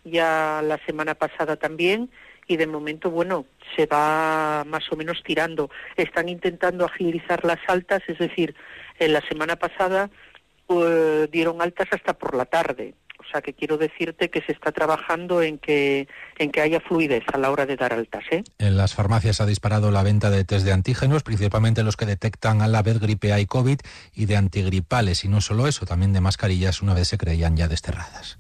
ya 0.04 0.62
la 0.64 0.78
semana 0.86 1.16
pasada 1.16 1.58
también, 1.58 2.10
y 2.50 2.58
de 2.58 2.68
momento, 2.68 3.12
bueno, 3.12 3.46
se 3.76 3.86
va 3.86 4.66
más 4.66 4.92
o 4.92 4.98
menos 4.98 5.22
tirando. 5.24 5.70
Están 5.96 6.28
intentando 6.28 6.84
agilizar 6.84 7.46
las 7.46 7.60
altas, 7.68 8.02
es 8.08 8.18
decir, 8.18 8.56
en 8.98 9.14
la 9.14 9.22
semana 9.22 9.56
pasada 9.56 10.10
pues, 10.66 11.30
dieron 11.32 11.62
altas 11.62 11.88
hasta 11.92 12.14
por 12.14 12.36
la 12.36 12.46
tarde. 12.46 12.96
O 13.20 13.32
sea 13.32 13.42
que 13.42 13.54
quiero 13.54 13.78
decirte 13.78 14.32
que 14.32 14.42
se 14.42 14.54
está 14.54 14.72
trabajando 14.72 15.44
en 15.44 15.60
que, 15.60 16.08
en 16.40 16.52
que 16.52 16.62
haya 16.62 16.80
fluidez 16.80 17.24
a 17.32 17.38
la 17.38 17.52
hora 17.52 17.68
de 17.68 17.76
dar 17.76 17.94
altas. 17.94 18.24
¿eh? 18.32 18.44
En 18.58 18.78
las 18.78 18.96
farmacias 18.96 19.42
ha 19.42 19.46
disparado 19.46 19.92
la 19.92 20.02
venta 20.02 20.32
de 20.32 20.44
test 20.44 20.66
de 20.66 20.72
antígenos, 20.72 21.22
principalmente 21.22 21.84
los 21.84 21.98
que 21.98 22.08
detectan 22.08 22.64
a 22.64 22.68
la 22.68 22.82
vez 22.82 23.00
gripe 23.00 23.32
A 23.32 23.40
y 23.40 23.46
COVID 23.46 23.80
y 24.16 24.26
de 24.26 24.38
antigripales. 24.38 25.24
Y 25.24 25.28
no 25.28 25.42
solo 25.42 25.68
eso, 25.68 25.86
también 25.86 26.14
de 26.14 26.22
mascarillas 26.22 26.82
una 26.82 26.96
vez 26.96 27.10
se 27.10 27.20
creían 27.20 27.56
ya 27.56 27.68
desterradas. 27.68 28.40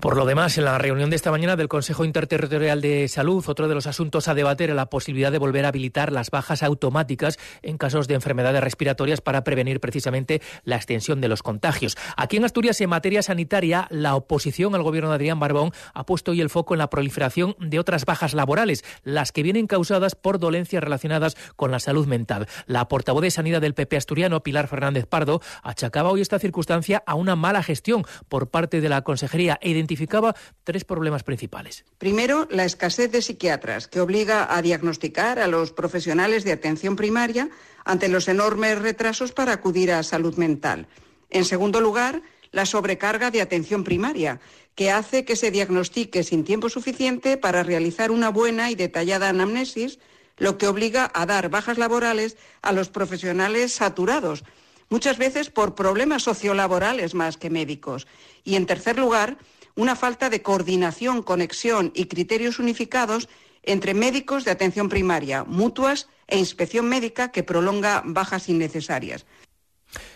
Por 0.00 0.16
lo 0.16 0.24
demás, 0.24 0.56
en 0.56 0.64
la 0.64 0.78
reunión 0.78 1.10
de 1.10 1.16
esta 1.16 1.30
mañana 1.30 1.56
del 1.56 1.68
Consejo 1.68 2.06
Interterritorial 2.06 2.80
de 2.80 3.06
Salud, 3.06 3.44
otro 3.46 3.68
de 3.68 3.74
los 3.74 3.86
asuntos 3.86 4.28
a 4.28 4.34
debater 4.34 4.70
es 4.70 4.76
la 4.76 4.86
posibilidad 4.86 5.30
de 5.30 5.36
volver 5.36 5.66
a 5.66 5.68
habilitar 5.68 6.10
las 6.10 6.30
bajas 6.30 6.62
automáticas 6.62 7.38
en 7.60 7.76
casos 7.76 8.08
de 8.08 8.14
enfermedades 8.14 8.64
respiratorias 8.64 9.20
para 9.20 9.44
prevenir 9.44 9.78
precisamente 9.78 10.40
la 10.64 10.76
extensión 10.76 11.20
de 11.20 11.28
los 11.28 11.42
contagios. 11.42 11.98
Aquí 12.16 12.38
en 12.38 12.46
Asturias, 12.46 12.80
en 12.80 12.88
materia 12.88 13.22
sanitaria, 13.22 13.88
la 13.90 14.14
oposición 14.14 14.74
al 14.74 14.82
gobierno 14.82 15.10
de 15.10 15.16
Adrián 15.16 15.38
Barbón 15.38 15.72
ha 15.92 16.06
puesto 16.06 16.30
hoy 16.30 16.40
el 16.40 16.48
foco 16.48 16.72
en 16.72 16.78
la 16.78 16.88
proliferación 16.88 17.54
de 17.58 17.78
otras 17.78 18.06
bajas 18.06 18.32
laborales, 18.32 18.86
las 19.04 19.32
que 19.32 19.42
vienen 19.42 19.66
causadas 19.66 20.14
por 20.14 20.38
dolencias 20.38 20.82
relacionadas 20.82 21.36
con 21.56 21.70
la 21.70 21.78
salud 21.78 22.06
mental. 22.06 22.48
La 22.64 22.88
portavoz 22.88 23.20
de 23.20 23.30
Sanidad 23.30 23.60
del 23.60 23.74
PP 23.74 23.98
asturiano, 23.98 24.42
Pilar 24.42 24.66
Fernández 24.66 25.04
Pardo, 25.04 25.42
achacaba 25.62 26.10
hoy 26.10 26.22
esta 26.22 26.38
circunstancia 26.38 27.02
a 27.04 27.16
una 27.16 27.36
mala 27.36 27.62
gestión 27.62 28.04
por 28.30 28.48
parte 28.48 28.80
de 28.80 28.88
la 28.88 29.02
Consejería 29.02 29.58
e 29.60 29.68
identificaba 29.90 30.36
tres 30.62 30.84
problemas 30.84 31.24
principales. 31.24 31.84
Primero, 31.98 32.46
la 32.50 32.64
escasez 32.64 33.10
de 33.10 33.22
psiquiatras, 33.22 33.88
que 33.88 34.00
obliga 34.00 34.54
a 34.54 34.62
diagnosticar 34.62 35.40
a 35.40 35.48
los 35.48 35.72
profesionales 35.72 36.44
de 36.44 36.52
atención 36.52 36.94
primaria 36.94 37.50
ante 37.84 38.08
los 38.08 38.28
enormes 38.28 38.78
retrasos 38.78 39.32
para 39.32 39.52
acudir 39.52 39.90
a 39.90 40.04
salud 40.04 40.36
mental. 40.36 40.86
En 41.28 41.44
segundo 41.44 41.80
lugar, 41.80 42.22
la 42.52 42.66
sobrecarga 42.66 43.32
de 43.32 43.40
atención 43.40 43.82
primaria, 43.82 44.40
que 44.76 44.92
hace 44.92 45.24
que 45.24 45.34
se 45.34 45.50
diagnostique 45.50 46.22
sin 46.22 46.44
tiempo 46.44 46.68
suficiente 46.68 47.36
para 47.36 47.64
realizar 47.64 48.12
una 48.12 48.30
buena 48.30 48.70
y 48.70 48.76
detallada 48.76 49.28
anamnesis, 49.28 49.98
lo 50.38 50.56
que 50.56 50.68
obliga 50.68 51.10
a 51.12 51.26
dar 51.26 51.50
bajas 51.50 51.78
laborales 51.78 52.36
a 52.62 52.72
los 52.72 52.88
profesionales 52.88 53.72
saturados, 53.72 54.44
muchas 54.88 55.18
veces 55.18 55.50
por 55.50 55.74
problemas 55.74 56.22
sociolaborales 56.22 57.14
más 57.14 57.36
que 57.36 57.50
médicos. 57.50 58.06
Y, 58.44 58.54
en 58.54 58.66
tercer 58.66 58.98
lugar, 58.98 59.36
una 59.76 59.96
falta 59.96 60.30
de 60.30 60.42
coordinación, 60.42 61.22
conexión 61.22 61.92
y 61.94 62.06
criterios 62.06 62.58
unificados 62.58 63.28
entre 63.62 63.94
médicos 63.94 64.44
de 64.44 64.50
atención 64.50 64.88
primaria, 64.88 65.44
mutuas 65.44 66.08
e 66.26 66.38
inspección 66.38 66.88
médica 66.88 67.30
que 67.30 67.42
prolonga 67.42 68.02
bajas 68.04 68.48
innecesarias. 68.48 69.26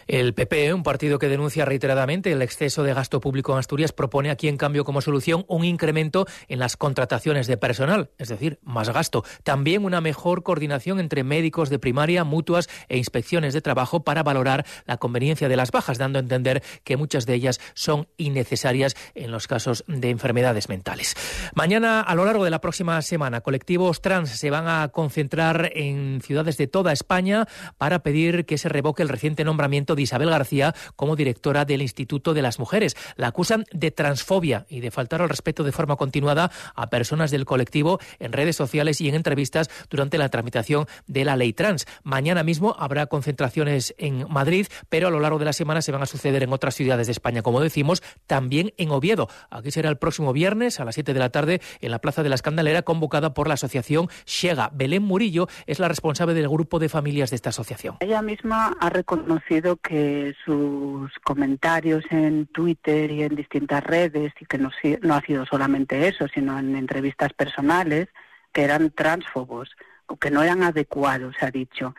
El 0.07 0.35
PP, 0.35 0.75
un 0.75 0.83
partido 0.83 1.19
que 1.19 1.29
denuncia 1.29 1.65
reiteradamente 1.65 2.33
el 2.33 2.43
exceso 2.43 2.83
de 2.83 2.95
gasto 2.95 3.21
público 3.21 3.53
en 3.53 3.59
Asturias, 3.59 3.93
propone 3.93 4.31
aquí, 4.31 4.49
en 4.49 4.57
cambio, 4.57 4.85
como 4.85 5.01
solución, 5.01 5.45
un 5.49 5.65
incremento 5.65 6.27
en 6.49 6.59
las 6.59 6.77
contrataciones 6.77 7.47
de 7.47 7.57
personal, 7.57 8.11
es 8.19 8.29
decir, 8.29 8.59
más 8.63 8.91
gasto. 8.91 9.25
También 9.43 9.85
una 9.85 10.01
mejor 10.01 10.43
coordinación 10.43 11.01
entre 11.01 11.25
médicos 11.25 11.71
de 11.71 11.79
primaria, 11.79 12.25
mutuas 12.25 12.69
e 12.89 12.99
inspecciones 12.99 13.55
de 13.55 13.61
trabajo 13.61 14.05
para 14.05 14.23
valorar 14.23 14.67
la 14.87 14.97
conveniencia 14.97 15.49
de 15.49 15.57
las 15.57 15.71
bajas, 15.71 15.99
dando 15.99 16.19
a 16.19 16.23
entender 16.23 16.63
que 16.85 16.97
muchas 16.97 17.27
de 17.27 17.35
ellas 17.35 17.61
son 17.75 18.09
innecesarias 18.17 18.97
en 19.15 19.31
los 19.31 19.47
casos 19.47 19.85
de 19.87 20.11
enfermedades 20.11 20.69
mentales. 20.69 21.17
Mañana, 21.55 22.01
a 22.01 22.15
lo 22.15 22.25
largo 22.25 22.45
de 22.45 22.51
la 22.51 22.61
próxima 22.61 23.01
semana, 23.03 23.41
colectivos 23.41 24.01
trans 24.01 24.31
se 24.31 24.51
van 24.51 24.69
a 24.69 24.89
concentrar 24.89 25.71
en 25.75 26.21
ciudades 26.23 26.57
de 26.57 26.67
toda 26.67 26.93
España 26.93 27.47
para 27.79 28.01
pedir 28.01 28.47
que 28.47 28.59
se 28.59 28.69
revoque 28.69 29.03
el 29.03 29.09
reciente 29.09 29.45
nombramiento 29.45 29.94
de 29.97 30.03
Isabel 30.03 30.31
García 30.31 30.75
como 30.97 31.17
directora 31.17 31.65
del 31.65 31.83
Instituto 31.83 32.35
de 32.35 32.43
las 32.43 32.59
Mujeres. 32.59 32.97
La 33.17 33.29
acusan 33.29 33.65
de 33.73 33.91
transfobia 33.91 34.67
y 34.69 34.81
de 34.81 34.91
faltar 34.91 35.23
al 35.23 35.29
respeto 35.29 35.65
de 35.65 35.73
forma 35.73 35.97
continuada 35.97 36.51
a 36.75 36.91
personas 36.91 37.31
del 37.31 37.45
colectivo 37.45 37.99
en 38.19 38.33
redes 38.33 38.57
sociales 38.57 39.01
y 39.01 39.09
en 39.09 39.15
entrevistas 39.15 39.71
durante 39.91 40.19
la 40.19 40.29
tramitación 40.29 40.87
de 41.07 41.25
la 41.25 41.37
ley 41.37 41.53
trans. 41.53 41.87
Mañana 42.03 42.43
mismo 42.43 42.75
habrá 42.79 43.07
concentraciones 43.07 43.95
en 43.99 44.27
Madrid, 44.29 44.67
pero 44.89 45.09
a 45.09 45.11
lo 45.11 45.21
largo 45.21 45.39
de 45.39 45.45
la 45.45 45.53
semana 45.53 45.83
se 45.83 45.93
van 45.93 46.03
a 46.03 46.07
suceder 46.07 46.43
en 46.43 46.53
otras 46.53 46.75
ciudades 46.75 47.07
de 47.07 47.13
España, 47.13 47.43
como 47.43 47.61
decimos, 47.61 48.03
también 48.27 48.73
en 48.77 48.91
Oviedo. 48.91 49.29
Aquí 49.51 49.71
será 49.71 49.91
el 49.91 49.99
próximo 49.99 50.33
viernes 50.33 50.81
a 50.81 50.85
las 50.85 50.95
7 50.95 51.15
de 51.15 51.21
la 51.21 51.31
tarde 51.31 51.61
en 51.81 51.91
la 51.91 52.01
Plaza 52.01 52.23
de 52.23 52.29
la 52.29 52.35
Escandalera, 52.35 52.83
convocada 52.83 53.35
por 53.35 53.49
la 53.49 53.55
asociación 53.55 54.09
Shega. 54.27 54.71
Belén 54.73 55.03
Murillo 55.03 55.49
es 55.67 55.79
la 55.79 55.89
responsable 55.89 56.35
del 56.35 56.49
grupo 56.49 56.79
de 56.79 56.89
familias 56.89 57.31
de 57.31 57.37
esta 57.37 57.51
asociación. 57.51 57.97
Ella 58.01 58.23
misma 58.23 58.77
ha 58.81 58.91
reconocido 58.91 59.77
que 59.85 60.35
sus 60.47 61.13
comentarios 61.23 62.05
en 62.11 62.47
Twitter 62.47 63.11
y 63.11 63.23
en 63.23 63.37
distintas 63.37 63.85
redes, 63.85 64.33
y 64.41 64.47
que 64.47 64.59
no, 64.59 64.71
ha 65.15 65.21
sido 65.21 65.45
solamente 65.45 66.09
eso, 66.09 66.27
sino 66.27 66.59
en 66.59 66.75
entrevistas 66.75 67.35
personales, 67.35 68.09
que 68.53 68.63
eran 68.63 68.91
transfobos 68.91 69.71
o 70.07 70.17
que 70.17 70.31
no 70.31 70.43
eran 70.43 70.63
adecuados, 70.63 71.37
ha 71.43 71.51
dicho. 71.51 71.95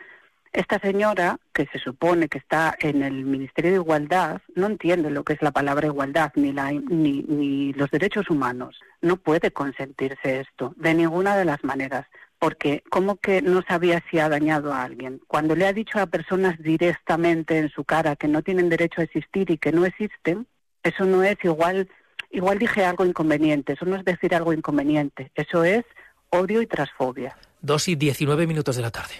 Esta 0.52 0.80
señora, 0.80 1.38
que 1.52 1.66
se 1.66 1.78
supone 1.78 2.28
que 2.28 2.38
está 2.38 2.74
en 2.80 3.02
el 3.02 3.24
Ministerio 3.24 3.70
de 3.70 3.76
Igualdad, 3.76 4.40
no 4.56 4.66
entiende 4.66 5.10
lo 5.10 5.22
que 5.22 5.34
es 5.34 5.42
la 5.42 5.52
palabra 5.52 5.86
igualdad 5.86 6.32
ni, 6.34 6.52
la, 6.52 6.72
ni 6.72 7.72
los 7.74 7.90
derechos 7.90 8.30
humanos. 8.30 8.80
No 9.00 9.16
puede 9.16 9.52
consentirse 9.52 10.40
esto 10.40 10.74
de 10.76 10.94
ninguna 10.94 11.36
de 11.36 11.44
las 11.44 11.62
maneras 11.62 12.06
porque 12.38 12.82
como 12.90 13.16
que 13.16 13.42
no 13.42 13.62
sabía 13.62 14.02
si 14.10 14.18
ha 14.18 14.28
dañado 14.28 14.72
a 14.72 14.82
alguien. 14.82 15.20
Cuando 15.26 15.54
le 15.54 15.66
ha 15.66 15.72
dicho 15.72 15.98
a 15.98 16.06
personas 16.06 16.58
directamente 16.58 17.58
en 17.58 17.70
su 17.70 17.84
cara 17.84 18.16
que 18.16 18.28
no 18.28 18.42
tienen 18.42 18.68
derecho 18.68 19.00
a 19.00 19.04
existir 19.04 19.50
y 19.50 19.58
que 19.58 19.72
no 19.72 19.84
existen, 19.84 20.46
eso 20.82 21.04
no 21.04 21.22
es 21.22 21.36
igual, 21.42 21.88
igual 22.30 22.58
dije 22.58 22.84
algo 22.84 23.04
inconveniente, 23.04 23.72
eso 23.72 23.86
no 23.86 23.96
es 23.96 24.04
decir 24.04 24.34
algo 24.34 24.52
inconveniente, 24.52 25.32
eso 25.34 25.64
es 25.64 25.84
odio 26.30 26.62
y 26.62 26.66
transfobia. 26.66 27.36
Dos 27.60 27.88
y 27.88 27.96
diecinueve 27.96 28.46
minutos 28.46 28.76
de 28.76 28.82
la 28.82 28.90
tarde. 28.90 29.14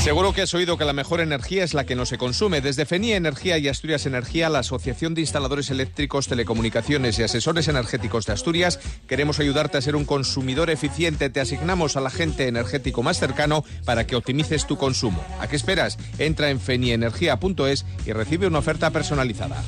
Seguro 0.00 0.32
que 0.32 0.40
has 0.40 0.54
oído 0.54 0.78
que 0.78 0.86
la 0.86 0.94
mejor 0.94 1.20
energía 1.20 1.62
es 1.62 1.74
la 1.74 1.84
que 1.84 1.94
no 1.94 2.06
se 2.06 2.16
consume. 2.16 2.62
Desde 2.62 2.86
FENIA 2.86 3.16
Energía 3.16 3.58
y 3.58 3.68
Asturias 3.68 4.06
Energía, 4.06 4.48
la 4.48 4.60
Asociación 4.60 5.14
de 5.14 5.20
Instaladores 5.20 5.68
Eléctricos, 5.68 6.26
Telecomunicaciones 6.26 7.18
y 7.18 7.22
Asesores 7.22 7.68
Energéticos 7.68 8.24
de 8.24 8.32
Asturias, 8.32 8.80
queremos 9.06 9.40
ayudarte 9.40 9.76
a 9.76 9.82
ser 9.82 9.96
un 9.96 10.06
consumidor 10.06 10.70
eficiente. 10.70 11.28
Te 11.28 11.40
asignamos 11.40 11.98
al 11.98 12.06
agente 12.06 12.48
energético 12.48 13.02
más 13.02 13.18
cercano 13.18 13.62
para 13.84 14.06
que 14.06 14.16
optimices 14.16 14.66
tu 14.66 14.78
consumo. 14.78 15.22
¿A 15.38 15.48
qué 15.48 15.56
esperas? 15.56 15.98
Entra 16.18 16.48
en 16.48 16.60
fenienergia.es 16.60 17.84
y 18.06 18.12
recibe 18.12 18.46
una 18.46 18.60
oferta 18.60 18.90
personalizada. 18.90 19.62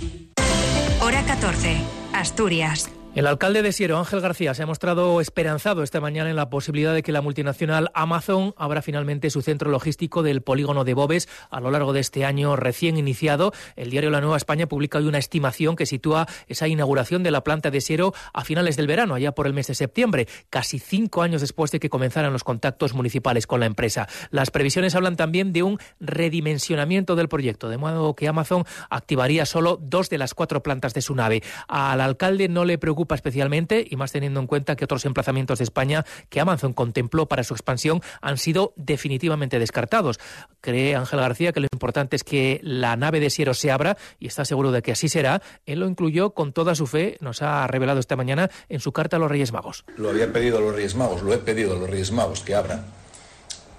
Hora 1.03 1.23
14. 1.27 1.77
Asturias. 2.15 2.89
El 3.14 3.26
alcalde 3.26 3.61
de 3.61 3.73
Siero, 3.73 3.99
Ángel 3.99 4.23
García, 4.23 4.54
se 4.54 4.62
ha 4.62 4.66
mostrado 4.66 5.21
esperanzado 5.21 5.83
esta 5.83 6.00
mañana 6.00 6.31
en 6.31 6.37
la 6.37 6.49
posibilidad 6.49 6.95
de 6.95 7.02
que 7.02 7.12
la 7.12 7.21
multinacional 7.21 7.90
Amazon 7.92 8.54
abra 8.57 8.81
finalmente 8.81 9.28
su 9.28 9.42
centro 9.42 9.71
logístico 9.71 10.23
del 10.23 10.40
polígono 10.40 10.85
de 10.85 10.95
Bobes 10.95 11.28
a 11.50 11.61
lo 11.61 11.71
largo 11.71 11.92
de 11.92 12.00
este 12.00 12.25
año 12.25 12.57
recién 12.57 12.97
iniciado. 12.97 13.52
El 13.76 13.90
diario 13.90 14.09
La 14.09 14.23
Nueva 14.23 14.38
España 14.38 14.66
publica 14.66 14.97
hoy 14.97 15.09
una 15.09 15.19
estimación 15.19 15.76
que 15.76 15.85
sitúa 15.85 16.26
esa 16.49 16.69
inauguración 16.69 17.23
de 17.23 17.31
la 17.31 17.45
planta 17.45 17.71
de 17.71 17.83
Siero 17.83 18.14
a 18.33 18.45
finales 18.45 18.78
del 18.78 18.87
verano, 18.87 19.14
allá 19.14 19.33
por 19.33 19.47
el 19.47 19.52
mes 19.52 19.66
de 19.66 19.75
septiembre, 19.75 20.26
casi 20.49 20.78
cinco 20.78 21.21
años 21.21 21.42
después 21.42 21.71
de 21.71 21.81
que 21.81 21.90
comenzaran 21.90 22.33
los 22.33 22.45
contactos 22.45 22.95
municipales 22.95 23.47
con 23.47 23.61
la 23.61 23.66
empresa. 23.66 24.09
Las 24.31 24.50
previsiones 24.50 24.95
hablan 24.95 25.16
también 25.16 25.52
de 25.52 25.62
un 25.62 25.78
redimensionamiento 26.00 27.14
del 27.14 27.28
proyecto, 27.28 27.69
de 27.69 27.76
modo 27.76 28.14
que 28.14 28.26
Amazon 28.26 28.64
activaría 28.88 29.45
solo 29.45 29.78
dos 29.83 30.09
de 30.09 30.16
las 30.16 30.33
cuatro 30.33 30.62
plantas 30.62 30.95
de 30.95 31.02
su 31.02 31.14
nave. 31.14 31.42
Al 31.69 32.00
alcalde 32.00 32.49
no 32.49 32.64
le 32.64 32.78
preocupa 32.78 33.01
especialmente, 33.11 33.87
y 33.88 33.97
más 33.97 34.12
teniendo 34.12 34.40
en 34.40 34.47
cuenta 34.47 34.76
que 34.76 34.85
otros 34.85 35.04
emplazamientos 35.04 35.59
de 35.59 35.64
España 35.64 36.04
que 36.28 36.40
Amazon 36.40 36.73
contempló 36.73 37.26
para 37.26 37.44
su 37.44 37.54
expansión 37.54 38.00
han 38.21 38.38
sido 38.38 38.73
definitivamente 38.76 39.59
descartados. 39.59 40.21
Cree 40.61 40.97
Ángel 40.97 41.21
García 41.21 41.52
que 41.52 41.61
lo 41.61 41.68
importante 41.73 42.16
es 42.16 42.25
que 42.25 42.61
la 42.62 42.97
nave 42.97 43.21
de 43.21 43.30
Siero 43.30 43.54
se 43.54 43.71
abra 43.71 43.97
y 44.18 44.26
está 44.26 44.44
seguro 44.44 44.73
de 44.73 44.82
que 44.82 44.92
así 44.92 45.09
será. 45.09 45.42
Él 45.66 45.80
lo 45.80 45.88
incluyó 45.88 46.30
con 46.30 46.52
toda 46.52 46.75
su 46.75 46.87
fe, 46.87 47.16
nos 47.21 47.42
ha 47.42 47.66
revelado 47.66 48.00
esta 48.00 48.16
mañana 48.16 48.50
en 48.68 48.80
su 48.80 48.92
carta 48.92 49.16
a 49.16 49.21
los 49.21 49.30
Reyes 49.30 49.52
Magos. 49.52 49.85
Lo 49.97 50.11
había 50.11 50.32
pedido 50.32 50.59
a 50.59 50.61
los 50.61 50.75
Reyes 50.75 50.94
Magos, 50.94 51.23
lo 51.23 51.32
he 51.32 51.38
pedido 51.38 51.76
a 51.76 51.78
los 51.78 51.88
Reyes 51.88 52.12
Magos 52.12 52.40
que 52.40 52.54
abran 52.54 52.85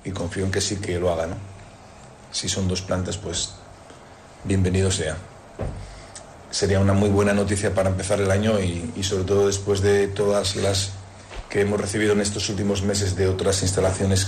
y 0.03 0.11
confío 0.11 0.45
en 0.45 0.51
que 0.51 0.61
sí 0.61 0.77
que 0.77 0.99
lo 0.99 1.11
hagan. 1.11 1.35
Si 2.31 2.49
son 2.49 2.67
dos 2.67 2.81
plantas, 2.81 3.17
pues 3.17 3.55
bienvenido 4.43 4.91
sea 4.91 5.17
sería 6.53 6.79
una 6.79 6.93
muy 6.93 7.09
buena 7.09 7.33
noticia 7.33 7.73
para 7.73 7.89
empezar 7.89 8.21
el 8.21 8.29
año 8.29 8.59
y, 8.59 9.03
sobre 9.03 9.23
todo 9.23 9.47
después 9.47 9.81
de 9.81 10.07
todas 10.07 10.55
las 10.55 10.91
que 11.49 11.61
hemos 11.61 11.81
recibido 11.81 12.13
en 12.13 12.21
estos 12.21 12.47
últimos 12.49 12.83
meses 12.83 13.15
de 13.15 13.27
otras 13.27 13.63
instalaciones 13.63 14.27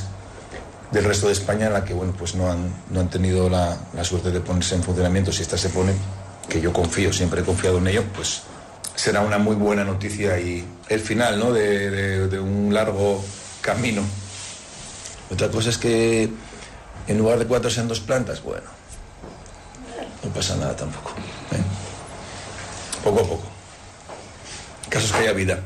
del 0.91 1.03
resto 1.03 1.27
de 1.27 1.33
España 1.33 1.67
en 1.67 1.73
la 1.73 1.85
que 1.85 1.93
bueno 1.93 2.13
pues 2.17 2.33
no 2.33 2.51
han, 2.51 2.73
no 2.89 2.99
han 2.99 3.09
tenido 3.11 3.47
la, 3.47 3.77
suerte 4.03 4.31
de 4.31 4.39
ponerse 4.39 4.73
en 4.73 4.81
funcionamiento. 4.81 5.31
Si 5.31 5.43
esta 5.43 5.55
se 5.55 5.69
pone, 5.69 5.93
que 6.49 6.59
yo 6.59 6.73
confío, 6.73 7.13
siempre 7.13 7.41
he 7.41 7.43
confiado 7.43 7.77
en 7.77 7.87
ello, 7.87 8.03
pues 8.15 8.41
será 8.95 9.21
una 9.21 9.37
muy 9.37 9.55
buena 9.55 9.83
noticia 9.83 10.39
y 10.39 10.65
el 10.89 10.99
final 10.99 11.37
¿no? 11.37 11.53
de 11.53 12.39
un 12.39 12.73
largo 12.73 13.23
camino. 13.61 14.01
Otra 15.31 15.49
cosa 15.49 15.69
es 15.69 15.77
que 15.77 16.27
en 17.07 17.17
lugar 17.19 17.37
de 17.37 17.45
cuatro 17.45 17.69
sean 17.69 17.87
dos 17.87 17.99
plantas, 17.99 18.41
bueno, 18.41 18.67
no 20.23 20.29
pasa 20.31 20.55
nada 20.55 20.75
tampoco. 20.75 21.11
Poco 23.05 23.19
a 23.19 23.23
poco. 23.23 23.47
Casos 24.89 25.11
que 25.11 25.19
haya 25.19 25.33
vida. 25.33 25.59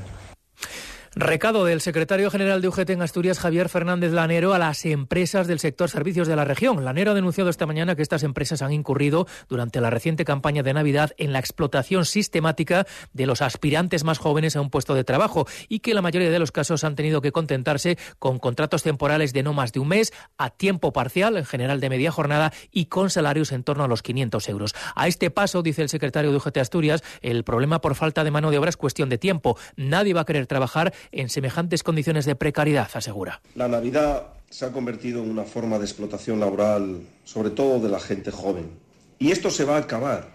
Recado 1.16 1.66
del 1.66 1.82
secretario 1.82 2.30
general 2.30 2.62
de 2.62 2.68
UGT 2.68 2.92
en 2.92 3.02
Asturias, 3.02 3.40
Javier 3.40 3.68
Fernández 3.68 4.12
Lanero, 4.12 4.54
a 4.54 4.60
las 4.60 4.86
empresas 4.86 5.48
del 5.48 5.58
sector 5.58 5.90
servicios 5.90 6.28
de 6.28 6.36
la 6.36 6.46
región. 6.46 6.86
Lanero 6.86 7.12
ha 7.12 7.16
denunciado 7.16 7.50
esta 7.50 7.66
mañana 7.66 7.96
que 7.96 8.04
estas 8.04 8.22
empresas 8.22 8.62
han 8.62 8.74
incurrido 8.74 9.26
durante 9.48 9.82
la 9.82 9.90
reciente 9.90 10.24
campaña 10.24 10.62
de 10.62 10.72
Navidad 10.72 11.14
en 11.18 11.34
la 11.34 11.40
explotación 11.40 12.06
sistemática 12.06 12.86
de 13.12 13.26
los 13.26 13.42
aspirantes 13.42 14.04
más 14.04 14.20
jóvenes 14.20 14.56
a 14.56 14.62
un 14.62 14.70
puesto 14.70 14.94
de 14.94 15.04
trabajo 15.04 15.48
y 15.68 15.80
que 15.80 15.96
la 15.96 16.04
mayoría 16.04 16.30
de 16.30 16.38
los 16.38 16.52
casos 16.52 16.84
han 16.84 16.96
tenido 16.96 17.22
que 17.22 17.32
contentarse 17.32 17.98
con 18.20 18.38
contratos 18.38 18.84
temporales 18.84 19.34
de 19.34 19.42
no 19.42 19.54
más 19.54 19.74
de 19.74 19.80
un 19.80 19.88
mes, 19.88 20.14
a 20.38 20.52
tiempo 20.52 20.94
parcial, 20.94 21.38
en 21.38 21.46
general 21.46 21.80
de 21.80 21.90
media 21.90 22.12
jornada, 22.12 22.54
y 22.72 22.86
con 22.86 23.10
salarios 23.10 23.52
en 23.52 23.64
torno 23.64 23.84
a 23.84 23.88
los 23.88 24.04
500 24.04 24.48
euros. 24.50 24.76
A 24.96 25.08
este 25.08 25.32
paso, 25.32 25.64
dice 25.64 25.82
el 25.82 25.90
secretario 25.90 26.30
de 26.30 26.38
UGT 26.38 26.58
Asturias, 26.58 27.02
el 27.22 27.44
problema 27.44 27.82
por 27.82 27.96
falta 27.96 28.24
de 28.24 28.30
mano 28.30 28.52
de 28.52 28.60
obra 28.60 28.70
es 28.70 28.78
cuestión 28.78 29.10
de 29.10 29.18
tiempo. 29.18 29.58
Nadie 29.76 30.14
va 30.14 30.22
a 30.22 30.26
querer 30.26 30.46
trabajar 30.46 30.94
en 31.12 31.30
semejantes 31.30 31.84
condiciones 31.84 32.26
de 32.26 32.36
precariedad, 32.36 32.90
asegura. 32.94 33.42
La 33.56 33.68
Navidad 33.68 34.34
se 34.50 34.66
ha 34.66 34.72
convertido 34.72 35.24
en 35.24 35.30
una 35.30 35.44
forma 35.44 35.78
de 35.78 35.86
explotación 35.86 36.40
laboral, 36.40 37.02
sobre 37.24 37.52
todo 37.52 37.80
de 37.80 37.90
la 37.90 38.00
gente 38.00 38.32
joven. 38.32 38.72
Y 39.20 39.32
esto 39.32 39.52
se 39.52 39.66
va 39.66 39.76
a 39.76 39.82
acabar. 39.82 40.30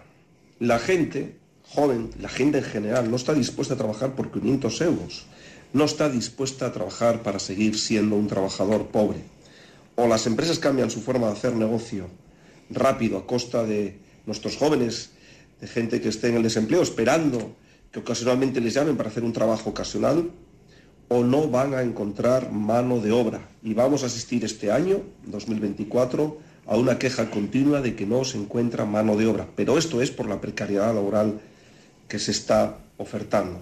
La 0.59 0.79
gente 0.79 1.37
joven, 1.63 2.11
la 2.19 2.29
gente 2.29 2.59
en 2.59 2.63
general, 2.63 3.09
no 3.09 3.17
está 3.17 3.33
dispuesta 3.33 3.73
a 3.73 3.77
trabajar 3.77 4.15
por 4.15 4.31
500 4.31 4.81
euros. 4.81 5.25
No 5.73 5.85
está 5.85 6.09
dispuesta 6.09 6.67
a 6.67 6.71
trabajar 6.71 7.23
para 7.23 7.39
seguir 7.39 7.77
siendo 7.77 8.15
un 8.15 8.27
trabajador 8.27 8.87
pobre. 8.87 9.19
O 9.95 10.07
las 10.07 10.27
empresas 10.27 10.59
cambian 10.59 10.91
su 10.91 11.01
forma 11.01 11.27
de 11.27 11.33
hacer 11.33 11.53
negocio 11.55 12.07
rápido 12.69 13.17
a 13.17 13.27
costa 13.27 13.63
de 13.63 13.99
nuestros 14.25 14.57
jóvenes, 14.57 15.11
de 15.59 15.67
gente 15.67 16.01
que 16.01 16.09
esté 16.09 16.29
en 16.29 16.35
el 16.35 16.43
desempleo, 16.43 16.81
esperando 16.81 17.55
que 17.91 17.99
ocasionalmente 17.99 18.61
les 18.61 18.73
llamen 18.73 18.97
para 18.97 19.09
hacer 19.09 19.23
un 19.23 19.33
trabajo 19.33 19.69
ocasional, 19.69 20.29
o 21.07 21.23
no 21.23 21.47
van 21.49 21.73
a 21.73 21.81
encontrar 21.81 22.51
mano 22.51 22.99
de 22.99 23.11
obra. 23.11 23.41
Y 23.63 23.73
vamos 23.73 24.03
a 24.03 24.07
asistir 24.07 24.43
este 24.43 24.71
año, 24.71 25.01
2024, 25.25 26.37
a 26.67 26.77
una 26.77 26.97
queja 26.97 27.29
continua 27.29 27.81
de 27.81 27.95
que 27.95 28.05
no 28.05 28.23
se 28.23 28.37
encuentra 28.37 28.85
mano 28.85 29.15
de 29.15 29.27
obra. 29.27 29.47
Pero 29.55 29.77
esto 29.77 30.01
es 30.01 30.11
por 30.11 30.27
la 30.27 30.41
precariedad 30.41 30.93
laboral 30.93 31.39
que 32.07 32.19
se 32.19 32.31
está 32.31 32.77
ofertando. 32.97 33.61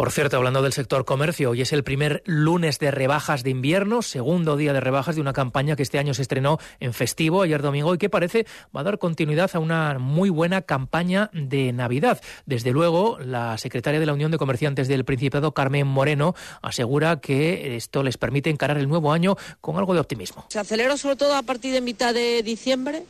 Por 0.00 0.12
cierto, 0.12 0.38
hablando 0.38 0.62
del 0.62 0.72
sector 0.72 1.04
comercio, 1.04 1.50
hoy 1.50 1.60
es 1.60 1.74
el 1.74 1.84
primer 1.84 2.22
lunes 2.24 2.78
de 2.78 2.90
rebajas 2.90 3.42
de 3.42 3.50
invierno, 3.50 4.00
segundo 4.00 4.56
día 4.56 4.72
de 4.72 4.80
rebajas 4.80 5.14
de 5.14 5.20
una 5.20 5.34
campaña 5.34 5.76
que 5.76 5.82
este 5.82 5.98
año 5.98 6.14
se 6.14 6.22
estrenó 6.22 6.56
en 6.80 6.94
festivo 6.94 7.42
ayer 7.42 7.60
domingo 7.60 7.92
y 7.92 7.98
que 7.98 8.08
parece 8.08 8.46
va 8.74 8.80
a 8.80 8.84
dar 8.84 8.98
continuidad 8.98 9.50
a 9.52 9.58
una 9.58 9.98
muy 9.98 10.30
buena 10.30 10.62
campaña 10.62 11.28
de 11.34 11.74
Navidad. 11.74 12.18
Desde 12.46 12.70
luego, 12.70 13.18
la 13.18 13.58
secretaria 13.58 14.00
de 14.00 14.06
la 14.06 14.14
Unión 14.14 14.30
de 14.30 14.38
Comerciantes 14.38 14.88
del 14.88 15.04
Principado, 15.04 15.52
Carmen 15.52 15.86
Moreno, 15.86 16.34
asegura 16.62 17.20
que 17.20 17.76
esto 17.76 18.02
les 18.02 18.16
permite 18.16 18.48
encarar 18.48 18.78
el 18.78 18.88
nuevo 18.88 19.12
año 19.12 19.36
con 19.60 19.76
algo 19.76 19.92
de 19.92 20.00
optimismo. 20.00 20.46
Se 20.48 20.60
aceleró 20.60 20.96
sobre 20.96 21.16
todo 21.16 21.34
a 21.34 21.42
partir 21.42 21.74
de 21.74 21.82
mitad 21.82 22.14
de 22.14 22.42
diciembre. 22.42 23.02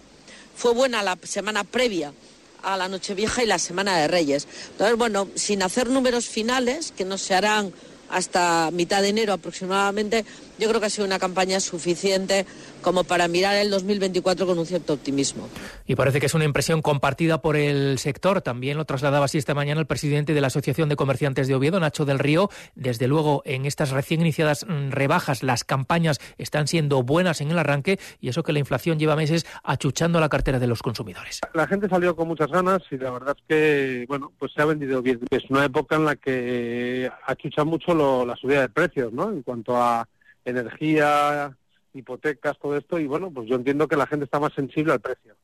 Fue 0.57 0.75
buena 0.75 1.05
la 1.05 1.17
semana 1.23 1.63
previa 1.63 2.13
a 2.63 2.77
la 2.77 2.89
Nochevieja 2.89 3.43
y 3.43 3.47
la 3.47 3.59
Semana 3.59 3.97
de 3.99 4.09
Reyes. 4.09 4.47
Entonces, 4.73 4.97
bueno, 4.97 5.29
sin 5.35 5.63
hacer 5.63 5.89
números 5.89 6.27
finales, 6.27 6.93
que 6.97 7.05
no 7.05 7.19
se 7.19 7.35
harán 7.35 7.73
hasta 8.11 8.71
mitad 8.73 9.03
de 9.03 9.09
enero 9.09 9.33
aproximadamente, 9.33 10.25
yo 10.59 10.69
creo 10.69 10.81
que 10.81 10.87
ha 10.87 10.91
sido 10.91 11.07
una 11.07 11.19
campaña 11.19 11.61
suficiente 11.61 12.45
como 12.81 13.05
para 13.05 13.29
mirar 13.29 13.57
el 13.57 13.71
2024 13.71 14.47
con 14.47 14.59
un 14.59 14.67
cierto 14.67 14.95
optimismo. 14.95 15.49
Y 15.87 15.95
parece 15.95 16.21
que 16.21 16.27
es 16.27 16.35
una 16.35 16.45
impresión 16.45 16.83
compartida 16.83 17.43
por 17.43 17.57
el 17.57 17.99
sector. 17.99 18.43
También 18.43 18.77
lo 18.77 18.85
trasladaba 18.85 19.27
así 19.27 19.39
esta 19.39 19.55
mañana 19.55 19.81
el 19.81 19.87
presidente 19.87 20.35
de 20.35 20.41
la 20.41 20.49
Asociación 20.49 20.89
de 20.89 20.97
Comerciantes 20.97 21.49
de 21.49 21.55
Oviedo, 21.55 21.81
Nacho 21.81 22.05
del 22.05 22.19
Río. 22.19 22.51
Desde 22.75 23.09
luego, 23.09 23.43
en 23.45 23.67
estas 23.67 23.91
recién 23.91 24.21
iniciadas 24.21 24.67
mm, 24.67 24.91
rebajas, 24.91 25.43
las 25.43 25.65
campañas 25.65 26.19
están 26.39 26.67
siendo 26.67 27.03
buenas 27.03 27.41
en 27.41 27.51
el 27.51 27.59
arranque 27.59 27.99
y 28.21 28.29
eso 28.29 28.43
que 28.43 28.53
la 28.53 28.59
inflación 28.59 28.99
lleva 28.99 29.17
meses 29.17 29.47
achuchando 29.63 30.21
la 30.21 30.29
cartera 30.29 30.59
de 30.59 30.67
los 30.67 30.83
consumidores. 30.83 31.41
La 31.55 31.67
gente 31.67 31.89
salió 31.89 32.17
con 32.17 32.29
muchas 32.29 32.51
ganas 32.51 32.83
y 32.91 32.99
la 32.99 33.11
verdad 33.11 33.37
es 33.37 33.45
que, 33.49 34.05
bueno, 34.09 34.33
pues 34.39 34.53
se 34.53 34.63
ha 34.63 34.65
vendido 34.65 35.03
bien. 35.03 35.21
Es 35.31 35.45
una 35.51 35.65
época 35.65 35.97
en 35.97 36.05
la 36.05 36.17
que 36.17 37.11
achucha 37.27 37.65
mucho 37.65 37.95
la 38.25 38.37
subida 38.37 38.63
de 38.63 38.69
precios, 38.69 39.13
¿no? 39.13 39.31
En 39.31 39.43
cuanto 39.43 39.77
a 39.77 40.07
energía, 40.45 41.57
hipotecas, 41.93 42.59
todo 42.59 42.77
esto, 42.77 42.99
y 42.99 43.07
bueno, 43.07 43.31
pues 43.31 43.49
yo 43.49 43.57
entiendo 43.57 43.89
que 43.89 43.97
la 43.97 44.07
gente 44.07 44.25
está 44.25 44.41
más 44.41 44.53
sensible 44.53 44.93
al 44.93 45.01
precio. 45.01 45.37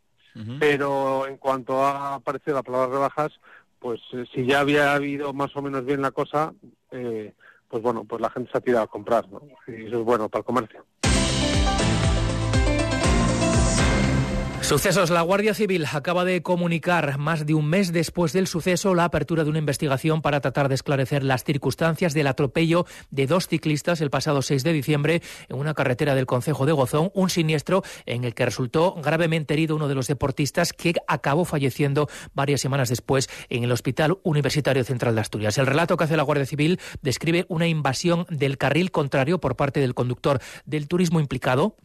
Pero 0.61 1.27
en 1.27 1.39
cuanto 1.39 1.83
ha 1.83 2.13
aparecido 2.13 2.57
la 2.57 2.63
palabra 2.63 2.93
rebajas, 2.95 3.33
pues 3.79 4.03
eh, 4.13 4.27
si 4.35 4.45
ya 4.45 4.61
había 4.61 4.95
habido 4.95 5.33
más 5.33 5.57
o 5.57 5.63
menos 5.63 5.87
bien 5.87 6.03
la 6.03 6.11
cosa, 6.11 6.53
eh, 6.91 7.33
pues 7.69 7.83
bueno, 7.83 8.05
pues 8.05 8.21
la 8.21 8.29
gente 8.29 8.51
se 8.53 8.59
ha 8.59 8.61
tirado 8.61 8.85
a 8.85 8.89
comprar, 8.89 9.27
¿no? 9.31 9.41
Y 9.67 9.87
eso 9.87 9.99
es 9.99 10.05
bueno 10.05 10.29
para 10.29 10.41
el 10.41 10.45
comercio. 10.45 10.85
Sucesos. 14.67 15.11
La 15.11 15.23
Guardia 15.23 15.55
Civil 15.55 15.87
acaba 15.93 16.25
de 16.25 16.43
comunicar, 16.43 17.19
más 17.19 17.47
de 17.47 17.55
un 17.55 17.69
mes 17.69 17.93
después 17.93 18.33
del 18.33 18.49
suceso, 18.49 18.97
la 18.97 19.05
apertura 19.05 19.45
de 19.45 19.51
una 19.51 19.61
investigación 19.61 20.23
para 20.23 20.41
tratar 20.41 20.69
de 20.69 20.75
esclarecer 20.75 21.23
las 21.23 21.45
circunstancias 21.45 22.15
del 22.15 22.27
atropello 22.27 22.85
de 23.13 23.29
dos 23.29 23.47
ciclistas 23.47 24.01
el 24.01 24.11
pasado 24.11 24.43
6 24.43 24.65
de 24.65 24.73
diciembre 24.73 25.23
en 25.49 25.57
una 25.57 25.73
carretera 25.73 26.17
del 26.17 26.27
Concejo 26.27 26.67
de 26.67 26.73
Gozón, 26.73 27.13
un 27.15 27.31
siniestro 27.31 27.85
en 28.07 28.25
el 28.25 28.35
que 28.35 28.45
resultó 28.45 28.97
gravemente 28.97 29.55
herido 29.55 29.77
uno 29.77 29.87
de 29.87 29.95
los 29.95 30.09
deportistas 30.09 30.73
que 30.73 30.95
acabó 31.07 31.45
falleciendo 31.45 32.09
varias 32.35 32.61
semanas 32.61 32.89
después 32.89 33.31
en 33.49 33.63
el 33.63 33.71
Hospital 33.71 34.19
Universitario 34.25 34.83
Central 34.83 35.15
de 35.15 35.21
Asturias. 35.21 35.59
El 35.59 35.67
relato 35.67 35.97
que 35.97 36.03
hace 36.03 36.17
la 36.17 36.25
Guardia 36.25 36.45
Civil 36.45 36.81
describe 37.03 37.47
una 37.49 37.69
invasión 37.69 38.27
del 38.31 38.59
carril 38.59 38.91
contrario 38.91 39.39
por 39.39 39.55
parte 39.55 39.79
del 39.79 39.95
conductor 39.95 40.41
del 40.65 40.89
turismo 40.89 41.21
implicado 41.21 41.77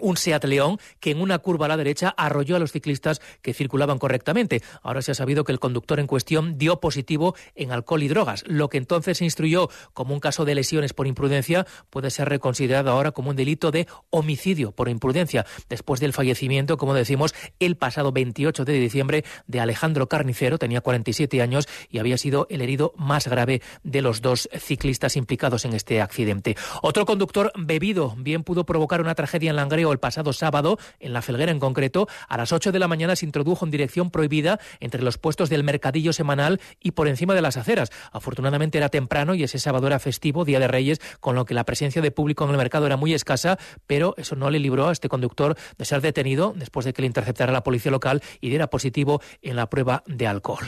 un 0.00 0.16
Seat 0.16 0.44
León 0.44 0.78
que 1.00 1.10
en 1.10 1.20
una 1.20 1.38
curva 1.38 1.66
a 1.66 1.68
la 1.68 1.76
derecha 1.76 2.14
arrolló 2.16 2.56
a 2.56 2.58
los 2.58 2.72
ciclistas 2.72 3.20
que 3.42 3.54
circulaban 3.54 3.98
correctamente. 3.98 4.62
Ahora 4.82 5.02
se 5.02 5.12
ha 5.12 5.14
sabido 5.14 5.44
que 5.44 5.52
el 5.52 5.60
conductor 5.60 6.00
en 6.00 6.06
cuestión 6.06 6.58
dio 6.58 6.80
positivo 6.80 7.34
en 7.54 7.72
alcohol 7.72 8.02
y 8.02 8.08
drogas. 8.08 8.44
Lo 8.46 8.68
que 8.68 8.78
entonces 8.78 9.18
se 9.18 9.24
instruyó 9.24 9.68
como 9.94 10.14
un 10.14 10.20
caso 10.20 10.44
de 10.44 10.54
lesiones 10.54 10.92
por 10.92 11.06
imprudencia 11.06 11.66
puede 11.90 12.10
ser 12.10 12.28
reconsiderado 12.28 12.90
ahora 12.90 13.12
como 13.12 13.30
un 13.30 13.36
delito 13.36 13.70
de 13.70 13.86
homicidio 14.10 14.72
por 14.72 14.88
imprudencia, 14.88 15.46
después 15.68 16.00
del 16.00 16.12
fallecimiento, 16.12 16.76
como 16.76 16.94
decimos, 16.94 17.34
el 17.58 17.76
pasado 17.76 18.12
28 18.12 18.64
de 18.64 18.72
diciembre 18.74 19.24
de 19.46 19.60
Alejandro 19.60 20.08
Carnicero, 20.08 20.58
tenía 20.58 20.80
47 20.80 21.42
años 21.42 21.68
y 21.90 21.98
había 21.98 22.18
sido 22.18 22.46
el 22.50 22.60
herido 22.62 22.92
más 22.96 23.28
grave 23.28 23.62
de 23.82 24.02
los 24.02 24.20
dos 24.20 24.48
ciclistas 24.58 25.16
implicados 25.16 25.64
en 25.64 25.74
este 25.74 26.00
accidente. 26.00 26.56
Otro 26.82 27.06
conductor 27.06 27.52
bebido 27.56 28.14
bien 28.16 28.42
pudo 28.42 28.64
provocar 28.64 29.00
una 29.00 29.14
tragedia 29.14 29.50
en 29.50 29.56
Langreo 29.56 29.85
el 29.92 29.98
pasado 29.98 30.32
sábado, 30.32 30.78
en 31.00 31.12
la 31.12 31.22
Felguera 31.22 31.52
en 31.52 31.60
concreto, 31.60 32.08
a 32.28 32.36
las 32.36 32.52
8 32.52 32.72
de 32.72 32.78
la 32.78 32.88
mañana 32.88 33.16
se 33.16 33.26
introdujo 33.26 33.64
en 33.64 33.70
dirección 33.70 34.10
prohibida 34.10 34.58
entre 34.80 35.02
los 35.02 35.18
puestos 35.18 35.50
del 35.50 35.64
mercadillo 35.64 36.12
semanal 36.12 36.60
y 36.80 36.92
por 36.92 37.08
encima 37.08 37.34
de 37.34 37.42
las 37.42 37.56
aceras. 37.56 37.90
Afortunadamente 38.12 38.78
era 38.78 38.88
temprano 38.88 39.34
y 39.34 39.42
ese 39.42 39.58
sábado 39.58 39.86
era 39.86 39.98
festivo, 39.98 40.44
Día 40.44 40.60
de 40.60 40.68
Reyes, 40.68 41.00
con 41.20 41.34
lo 41.34 41.44
que 41.44 41.54
la 41.54 41.64
presencia 41.64 42.02
de 42.02 42.10
público 42.10 42.44
en 42.44 42.50
el 42.50 42.56
mercado 42.56 42.86
era 42.86 42.96
muy 42.96 43.14
escasa, 43.14 43.58
pero 43.86 44.14
eso 44.16 44.36
no 44.36 44.50
le 44.50 44.58
libró 44.58 44.88
a 44.88 44.92
este 44.92 45.08
conductor 45.08 45.56
de 45.78 45.84
ser 45.84 46.00
detenido 46.00 46.54
después 46.56 46.84
de 46.86 46.92
que 46.92 47.02
le 47.02 47.06
interceptara 47.06 47.52
la 47.52 47.62
policía 47.62 47.90
local 47.90 48.22
y 48.40 48.48
diera 48.48 48.68
positivo 48.68 49.20
en 49.42 49.56
la 49.56 49.68
prueba 49.68 50.02
de 50.06 50.26
alcohol. 50.26 50.66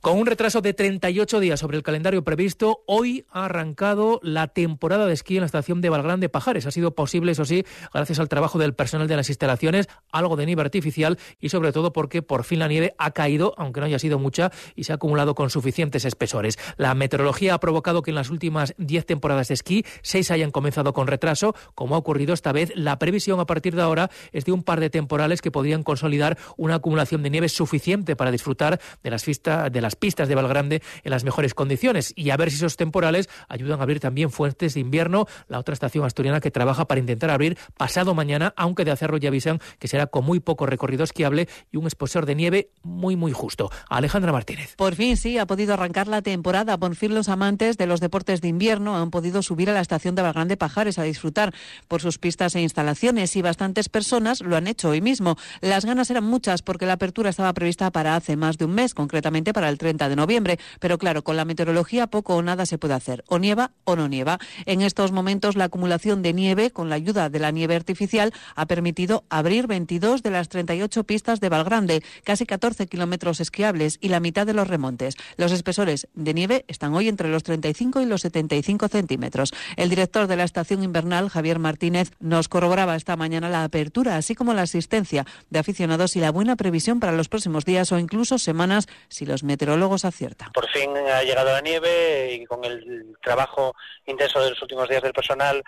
Con 0.00 0.18
un 0.18 0.26
retraso 0.26 0.60
de 0.60 0.74
38 0.74 1.40
días 1.40 1.60
sobre 1.60 1.76
el 1.76 1.82
calendario 1.82 2.24
previsto, 2.24 2.82
hoy 2.86 3.24
ha 3.30 3.46
arrancado 3.46 4.20
la 4.22 4.48
temporada 4.48 5.06
de 5.06 5.14
esquí 5.14 5.36
en 5.36 5.40
la 5.40 5.46
estación 5.46 5.80
de 5.80 5.90
Valgrande 5.90 6.28
Pajares. 6.28 6.66
Ha 6.66 6.70
sido 6.70 6.94
posible, 6.94 7.32
eso 7.32 7.44
sí, 7.44 7.64
gracias 7.92 8.18
al 8.18 8.28
trabajo 8.28 8.53
del 8.58 8.74
personal 8.74 9.08
de 9.08 9.16
las 9.16 9.28
instalaciones, 9.28 9.88
algo 10.10 10.36
de 10.36 10.46
nieve 10.46 10.62
artificial 10.62 11.18
y 11.40 11.48
sobre 11.48 11.72
todo 11.72 11.92
porque 11.92 12.22
por 12.22 12.44
fin 12.44 12.58
la 12.58 12.68
nieve 12.68 12.94
ha 12.98 13.12
caído, 13.12 13.54
aunque 13.56 13.80
no 13.80 13.86
haya 13.86 13.98
sido 13.98 14.18
mucha, 14.18 14.50
y 14.74 14.84
se 14.84 14.92
ha 14.92 14.96
acumulado 14.96 15.34
con 15.34 15.50
suficientes 15.50 16.04
espesores. 16.04 16.58
La 16.76 16.94
meteorología 16.94 17.54
ha 17.54 17.60
provocado 17.60 18.02
que 18.02 18.10
en 18.10 18.16
las 18.16 18.30
últimas 18.30 18.74
10 18.78 19.06
temporadas 19.06 19.48
de 19.48 19.54
esquí, 19.54 19.84
seis 20.02 20.30
hayan 20.30 20.50
comenzado 20.50 20.92
con 20.92 21.06
retraso, 21.06 21.54
como 21.74 21.94
ha 21.94 21.98
ocurrido 21.98 22.34
esta 22.34 22.52
vez. 22.52 22.72
La 22.74 22.98
previsión 22.98 23.40
a 23.40 23.46
partir 23.46 23.74
de 23.74 23.82
ahora 23.82 24.10
es 24.32 24.44
de 24.44 24.52
un 24.52 24.62
par 24.62 24.80
de 24.80 24.90
temporales 24.90 25.42
que 25.42 25.50
podrían 25.50 25.82
consolidar 25.82 26.38
una 26.56 26.76
acumulación 26.76 27.22
de 27.22 27.30
nieve 27.30 27.48
suficiente 27.48 28.16
para 28.16 28.30
disfrutar 28.30 28.80
de 29.02 29.10
las, 29.10 29.24
de 29.24 29.80
las 29.80 29.96
pistas 29.96 30.28
de 30.28 30.34
Valgrande 30.34 30.82
en 31.02 31.10
las 31.10 31.24
mejores 31.24 31.54
condiciones 31.54 32.12
y 32.16 32.30
a 32.30 32.36
ver 32.36 32.50
si 32.50 32.56
esos 32.56 32.76
temporales 32.76 33.28
ayudan 33.48 33.80
a 33.80 33.82
abrir 33.82 34.00
también 34.00 34.30
fuentes 34.30 34.74
de 34.74 34.80
invierno, 34.80 35.26
la 35.48 35.58
otra 35.58 35.72
estación 35.72 36.04
asturiana 36.04 36.40
que 36.40 36.50
trabaja 36.50 36.86
para 36.86 37.00
intentar 37.00 37.30
abrir 37.30 37.56
pasado 37.76 38.14
mañana 38.14 38.43
aunque 38.56 38.84
de 38.84 38.90
hacerlo 38.90 39.16
ya 39.16 39.28
avisan 39.28 39.60
que 39.78 39.88
será 39.88 40.06
con 40.06 40.24
muy 40.24 40.40
poco 40.40 40.66
recorrido 40.66 41.04
esquiable 41.04 41.48
y 41.72 41.76
un 41.76 41.86
espesor 41.86 42.26
de 42.26 42.34
nieve 42.34 42.70
muy, 42.82 43.16
muy 43.16 43.32
justo. 43.32 43.70
Alejandra 43.88 44.32
Martínez. 44.32 44.74
Por 44.76 44.94
fin 44.94 45.16
sí, 45.16 45.38
ha 45.38 45.46
podido 45.46 45.74
arrancar 45.74 46.08
la 46.08 46.22
temporada. 46.22 46.78
Por 46.78 46.96
fin 46.96 47.14
los 47.14 47.28
amantes 47.28 47.76
de 47.76 47.86
los 47.86 48.00
deportes 48.00 48.40
de 48.40 48.48
invierno 48.48 48.96
han 48.96 49.10
podido 49.10 49.42
subir 49.42 49.70
a 49.70 49.72
la 49.72 49.80
estación 49.80 50.14
de 50.14 50.22
Valgrande 50.22 50.56
Pajares 50.56 50.98
a 50.98 51.04
disfrutar 51.04 51.54
por 51.88 52.00
sus 52.00 52.18
pistas 52.18 52.54
e 52.54 52.60
instalaciones 52.60 53.36
y 53.36 53.42
bastantes 53.42 53.88
personas 53.88 54.40
lo 54.40 54.56
han 54.56 54.66
hecho 54.66 54.90
hoy 54.90 55.00
mismo. 55.00 55.36
Las 55.60 55.84
ganas 55.84 56.10
eran 56.10 56.24
muchas 56.24 56.62
porque 56.62 56.86
la 56.86 56.94
apertura 56.94 57.30
estaba 57.30 57.52
prevista 57.52 57.90
para 57.90 58.16
hace 58.16 58.36
más 58.36 58.58
de 58.58 58.64
un 58.64 58.74
mes, 58.74 58.94
concretamente 58.94 59.52
para 59.52 59.68
el 59.68 59.78
30 59.78 60.08
de 60.08 60.16
noviembre. 60.16 60.58
Pero 60.80 60.98
claro, 60.98 61.22
con 61.22 61.36
la 61.36 61.44
meteorología 61.44 62.06
poco 62.06 62.36
o 62.36 62.42
nada 62.42 62.66
se 62.66 62.78
puede 62.78 62.94
hacer. 62.94 63.24
O 63.28 63.38
nieva 63.38 63.72
o 63.84 63.96
no 63.96 64.08
nieva. 64.08 64.38
En 64.66 64.82
estos 64.82 65.12
momentos 65.12 65.56
la 65.56 65.64
acumulación 65.64 66.22
de 66.22 66.32
nieve 66.32 66.70
con 66.70 66.88
la 66.88 66.96
ayuda 66.96 67.30
de 67.30 67.38
la 67.38 67.50
nieve 67.50 67.76
artificial 67.76 68.33
ha 68.54 68.66
permitido 68.66 69.24
abrir 69.28 69.66
22 69.66 70.22
de 70.22 70.30
las 70.30 70.48
38 70.48 71.04
pistas 71.04 71.40
de 71.40 71.48
Valgrande, 71.48 72.02
casi 72.24 72.46
14 72.46 72.86
kilómetros 72.86 73.40
esquiables 73.40 73.98
y 74.00 74.08
la 74.08 74.20
mitad 74.20 74.46
de 74.46 74.54
los 74.54 74.68
remontes. 74.68 75.16
Los 75.36 75.52
espesores 75.52 76.08
de 76.14 76.34
nieve 76.34 76.64
están 76.68 76.94
hoy 76.94 77.08
entre 77.08 77.28
los 77.28 77.42
35 77.42 78.00
y 78.00 78.06
los 78.06 78.22
75 78.22 78.88
centímetros. 78.88 79.52
El 79.76 79.90
director 79.90 80.26
de 80.26 80.36
la 80.36 80.44
estación 80.44 80.82
invernal, 80.82 81.28
Javier 81.28 81.58
Martínez, 81.58 82.10
nos 82.20 82.48
corroboraba 82.48 82.96
esta 82.96 83.16
mañana 83.16 83.48
la 83.48 83.64
apertura, 83.64 84.16
así 84.16 84.34
como 84.34 84.54
la 84.54 84.62
asistencia 84.62 85.24
de 85.50 85.58
aficionados 85.58 86.16
y 86.16 86.20
la 86.20 86.30
buena 86.30 86.56
previsión 86.56 87.00
para 87.00 87.12
los 87.12 87.28
próximos 87.28 87.64
días 87.64 87.92
o 87.92 87.98
incluso 87.98 88.38
semanas 88.38 88.86
si 89.08 89.26
los 89.26 89.42
meteorólogos 89.42 90.04
aciertan. 90.04 90.52
Por 90.52 90.68
fin 90.68 90.90
ha 90.96 91.22
llegado 91.22 91.52
la 91.52 91.60
nieve 91.60 92.34
y 92.34 92.46
con 92.46 92.64
el 92.64 93.16
trabajo 93.22 93.74
intenso 94.06 94.40
de 94.40 94.50
los 94.50 94.62
últimos 94.62 94.88
días 94.88 95.02
del 95.02 95.12
personal 95.12 95.62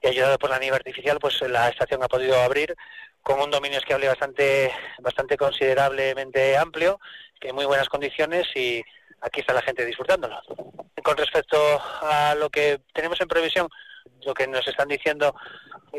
y 0.00 0.06
ayudado 0.06 0.38
por 0.38 0.50
la 0.50 0.58
nieve 0.58 0.76
artificial, 0.76 1.18
pues 1.20 1.40
la 1.42 1.68
estación 1.68 2.02
ha 2.02 2.08
podido 2.08 2.40
abrir 2.40 2.76
con 3.22 3.40
un 3.40 3.50
dominio 3.50 3.78
esquiable 3.78 4.08
bastante, 4.08 4.72
bastante 5.00 5.36
considerablemente 5.36 6.56
amplio, 6.56 7.00
que 7.40 7.48
en 7.48 7.54
muy 7.54 7.66
buenas 7.66 7.88
condiciones 7.88 8.46
y 8.54 8.82
aquí 9.20 9.40
está 9.40 9.52
la 9.52 9.62
gente 9.62 9.84
disfrutándolo. 9.84 10.40
Con 11.02 11.16
respecto 11.16 11.58
a 12.02 12.34
lo 12.36 12.48
que 12.50 12.80
tenemos 12.92 13.20
en 13.20 13.28
previsión, 13.28 13.68
lo 14.24 14.34
que 14.34 14.46
nos 14.46 14.66
están 14.66 14.88
diciendo 14.88 15.34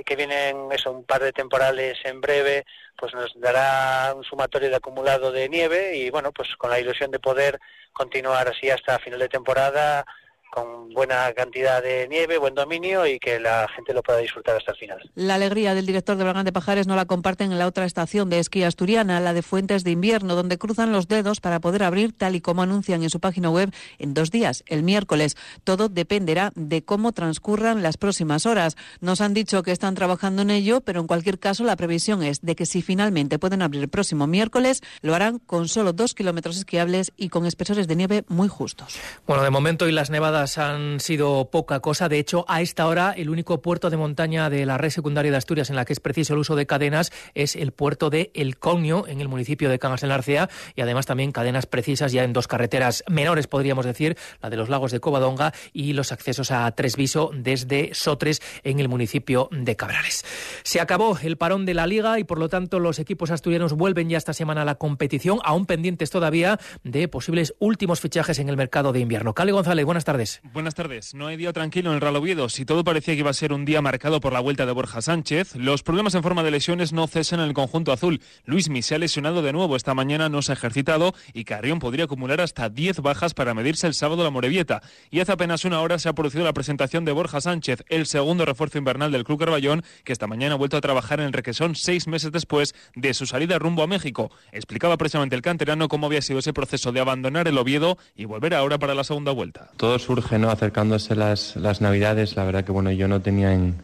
que 0.05 0.15
vienen 0.15 0.71
eso, 0.71 0.91
un 0.91 1.03
par 1.03 1.21
de 1.21 1.33
temporales 1.33 1.97
en 2.03 2.21
breve, 2.21 2.65
pues 2.97 3.13
nos 3.13 3.31
dará 3.39 4.13
un 4.15 4.23
sumatorio 4.23 4.69
de 4.69 4.75
acumulado 4.75 5.31
de 5.31 5.49
nieve 5.49 5.97
y 5.97 6.09
bueno, 6.09 6.31
pues 6.31 6.55
con 6.57 6.69
la 6.69 6.79
ilusión 6.79 7.11
de 7.11 7.19
poder 7.19 7.59
continuar 7.91 8.47
así 8.47 8.69
hasta 8.69 8.99
final 8.99 9.19
de 9.19 9.29
temporada 9.29 10.05
con 10.49 10.89
buena 10.89 11.31
cantidad 11.33 11.81
de 11.81 12.07
nieve, 12.07 12.37
buen 12.37 12.55
dominio 12.55 13.05
y 13.05 13.19
que 13.19 13.39
la 13.39 13.67
gente 13.75 13.93
lo 13.93 14.01
pueda 14.01 14.19
disfrutar 14.19 14.57
hasta 14.57 14.71
el 14.71 14.77
final. 14.77 15.11
La 15.15 15.35
alegría 15.35 15.75
del 15.75 15.85
director 15.85 16.17
de 16.17 16.23
Valgrande 16.23 16.49
de 16.49 16.53
Pajares 16.53 16.87
no 16.87 16.95
la 16.95 17.05
comparten 17.05 17.51
en 17.51 17.59
la 17.59 17.67
otra 17.67 17.85
estación 17.85 18.29
de 18.29 18.39
esquí 18.39 18.63
asturiana, 18.63 19.19
la 19.19 19.33
de 19.33 19.41
Fuentes 19.41 19.83
de 19.83 19.91
Invierno, 19.91 20.35
donde 20.35 20.57
cruzan 20.57 20.91
los 20.91 21.07
dedos 21.07 21.41
para 21.41 21.59
poder 21.59 21.83
abrir, 21.83 22.13
tal 22.13 22.35
y 22.35 22.41
como 22.41 22.61
anuncian 22.61 23.03
en 23.03 23.09
su 23.09 23.19
página 23.19 23.49
web, 23.49 23.71
en 23.99 24.13
dos 24.13 24.31
días, 24.31 24.63
el 24.67 24.83
miércoles. 24.83 25.35
Todo 25.63 25.89
dependerá 25.89 26.51
de 26.55 26.83
cómo 26.83 27.11
transcurran 27.11 27.83
las 27.83 27.97
próximas 27.97 28.45
horas. 28.45 28.75
Nos 29.01 29.21
han 29.21 29.33
dicho 29.33 29.63
que 29.63 29.71
están 29.71 29.95
trabajando 29.95 30.41
en 30.41 30.49
ello, 30.49 30.81
pero 30.81 31.01
en 31.01 31.07
cualquier 31.07 31.39
caso 31.39 31.63
la 31.63 31.75
previsión 31.75 32.23
es 32.23 32.41
de 32.41 32.55
que 32.55 32.65
si 32.65 32.81
finalmente 32.81 33.39
pueden 33.39 33.61
abrir 33.61 33.81
el 33.81 33.89
próximo 33.89 34.27
miércoles, 34.27 34.81
lo 35.01 35.15
harán 35.15 35.39
con 35.39 35.67
solo 35.67 35.93
dos 35.93 36.13
kilómetros 36.13 36.57
esquiables 36.57 37.11
y 37.17 37.29
con 37.29 37.45
espesores 37.45 37.87
de 37.87 37.95
nieve 37.95 38.23
muy 38.27 38.47
justos. 38.47 38.97
Bueno, 39.27 39.43
de 39.43 39.49
momento 39.49 39.87
y 39.87 39.91
las 39.91 40.09
nevadas 40.09 40.38
han 40.39 40.99
sido 40.99 41.49
poca 41.51 41.81
cosa. 41.81 42.07
De 42.07 42.17
hecho, 42.17 42.45
a 42.47 42.61
esta 42.61 42.87
hora, 42.87 43.13
el 43.15 43.29
único 43.29 43.61
puerto 43.61 43.89
de 43.89 43.97
montaña 43.97 44.49
de 44.49 44.65
la 44.65 44.77
red 44.77 44.89
secundaria 44.89 45.31
de 45.31 45.37
Asturias 45.37 45.69
en 45.69 45.75
la 45.75 45.83
que 45.83 45.91
es 45.91 45.99
preciso 45.99 46.33
el 46.33 46.39
uso 46.39 46.55
de 46.55 46.65
cadenas 46.65 47.11
es 47.33 47.55
el 47.57 47.73
puerto 47.73 48.09
de 48.09 48.31
El 48.33 48.57
Coño, 48.57 49.05
en 49.07 49.19
el 49.19 49.27
municipio 49.27 49.69
de 49.69 49.79
Cangas 49.79 50.03
en 50.03 50.09
la 50.09 50.15
Arcea, 50.15 50.49
y 50.75 50.81
además 50.81 51.05
también 51.05 51.33
cadenas 51.33 51.65
precisas 51.65 52.13
ya 52.13 52.23
en 52.23 52.31
dos 52.31 52.47
carreteras 52.47 53.03
menores, 53.09 53.47
podríamos 53.47 53.85
decir, 53.85 54.17
la 54.41 54.49
de 54.49 54.55
los 54.55 54.69
lagos 54.69 54.91
de 54.91 54.99
Covadonga 54.99 55.53
y 55.73 55.93
los 55.93 56.11
accesos 56.11 56.51
a 56.51 56.71
Tresviso 56.71 57.31
desde 57.33 57.93
Sotres, 57.93 58.41
en 58.63 58.79
el 58.79 58.87
municipio 58.87 59.49
de 59.51 59.75
Cabrales. 59.75 60.23
Se 60.63 60.79
acabó 60.79 61.17
el 61.21 61.37
parón 61.37 61.65
de 61.65 61.73
la 61.73 61.85
Liga 61.85 62.17
y, 62.19 62.23
por 62.23 62.39
lo 62.39 62.47
tanto, 62.47 62.79
los 62.79 62.99
equipos 62.99 63.31
asturianos 63.31 63.73
vuelven 63.73 64.09
ya 64.09 64.17
esta 64.17 64.33
semana 64.33 64.61
a 64.61 64.65
la 64.65 64.75
competición, 64.75 65.39
aún 65.43 65.65
pendientes 65.65 66.09
todavía 66.09 66.59
de 66.83 67.07
posibles 67.09 67.55
últimos 67.59 67.99
fichajes 67.99 68.39
en 68.39 68.47
el 68.47 68.55
mercado 68.57 68.93
de 68.93 68.99
invierno. 68.99 69.33
Cali 69.33 69.51
González, 69.51 69.85
buenas 69.85 70.05
tardes. 70.05 70.28
Buenas 70.53 70.75
tardes. 70.75 71.13
No 71.13 71.27
hay 71.27 71.37
día 71.37 71.53
tranquilo 71.53 71.89
en 71.89 71.95
el 71.95 72.01
Real 72.01 72.15
Oviedo. 72.15 72.49
Si 72.49 72.65
todo 72.65 72.83
parecía 72.83 73.13
que 73.13 73.19
iba 73.19 73.29
a 73.29 73.33
ser 73.33 73.53
un 73.53 73.65
día 73.65 73.81
marcado 73.81 74.19
por 74.19 74.33
la 74.33 74.39
vuelta 74.39 74.65
de 74.65 74.71
Borja 74.71 75.01
Sánchez, 75.01 75.55
los 75.55 75.83
problemas 75.83 76.15
en 76.15 76.23
forma 76.23 76.43
de 76.43 76.51
lesiones 76.51 76.93
no 76.93 77.07
cesan 77.07 77.39
en 77.39 77.47
el 77.47 77.53
conjunto 77.53 77.91
azul. 77.91 78.21
Luismi 78.45 78.81
se 78.81 78.95
ha 78.95 78.97
lesionado 78.99 79.41
de 79.41 79.53
nuevo 79.53 79.75
esta 79.75 79.93
mañana, 79.93 80.29
no 80.29 80.41
se 80.41 80.51
ha 80.51 80.55
ejercitado 80.55 81.13
y 81.33 81.43
Carrión 81.43 81.79
podría 81.79 82.05
acumular 82.05 82.41
hasta 82.41 82.69
10 82.69 83.01
bajas 83.01 83.33
para 83.33 83.53
medirse 83.53 83.87
el 83.87 83.93
sábado 83.93 84.23
la 84.23 84.29
Morevieta. 84.29 84.81
Y 85.09 85.19
hace 85.19 85.31
apenas 85.31 85.65
una 85.65 85.81
hora 85.81 85.99
se 85.99 86.09
ha 86.09 86.13
producido 86.13 86.43
la 86.43 86.53
presentación 86.53 87.05
de 87.05 87.11
Borja 87.11 87.41
Sánchez, 87.41 87.83
el 87.89 88.05
segundo 88.05 88.45
refuerzo 88.45 88.77
invernal 88.77 89.11
del 89.11 89.23
Club 89.23 89.39
Carballón, 89.39 89.83
que 90.03 90.13
esta 90.13 90.27
mañana 90.27 90.55
ha 90.55 90.57
vuelto 90.57 90.77
a 90.77 90.81
trabajar 90.81 91.19
en 91.19 91.27
el 91.27 91.33
Requesón 91.33 91.75
seis 91.75 92.07
meses 92.07 92.31
después 92.31 92.75
de 92.95 93.13
su 93.13 93.25
salida 93.25 93.59
rumbo 93.59 93.83
a 93.83 93.87
México. 93.87 94.31
Explicaba 94.51 94.97
precisamente 94.97 95.35
el 95.35 95.41
canterano 95.41 95.87
cómo 95.87 96.07
había 96.07 96.21
sido 96.21 96.39
ese 96.39 96.53
proceso 96.53 96.91
de 96.91 96.99
abandonar 96.99 97.47
el 97.47 97.57
Oviedo 97.57 97.97
y 98.15 98.25
volver 98.25 98.53
ahora 98.53 98.77
para 98.79 98.93
la 98.93 99.03
segunda 99.03 99.31
vuelta. 99.31 99.71
Todo 99.77 99.97
surge, 100.19 100.37
¿no? 100.37 100.49
Acercándose 100.49 101.15
las, 101.15 101.55
las 101.55 101.79
Navidades, 101.79 102.35
la 102.35 102.43
verdad 102.43 102.65
que 102.65 102.73
bueno, 102.73 102.91
yo 102.91 103.07
no 103.07 103.21
tenía 103.21 103.53
en, 103.53 103.75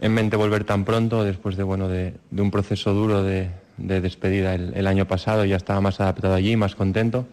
en 0.00 0.12
mente 0.14 0.36
volver 0.36 0.62
tan 0.62 0.84
pronto 0.84 1.24
después 1.24 1.56
de, 1.56 1.64
bueno, 1.64 1.88
de, 1.88 2.14
de 2.30 2.42
un 2.42 2.50
proceso 2.52 2.94
duro 2.94 3.24
de, 3.24 3.50
de 3.76 4.00
despedida 4.00 4.54
el, 4.54 4.72
el, 4.74 4.86
año 4.86 5.06
pasado, 5.08 5.44
ya 5.44 5.56
estaba 5.56 5.80
más 5.80 6.00
adaptado 6.00 6.34
allí, 6.34 6.56
más 6.56 6.76
contento. 6.76 7.26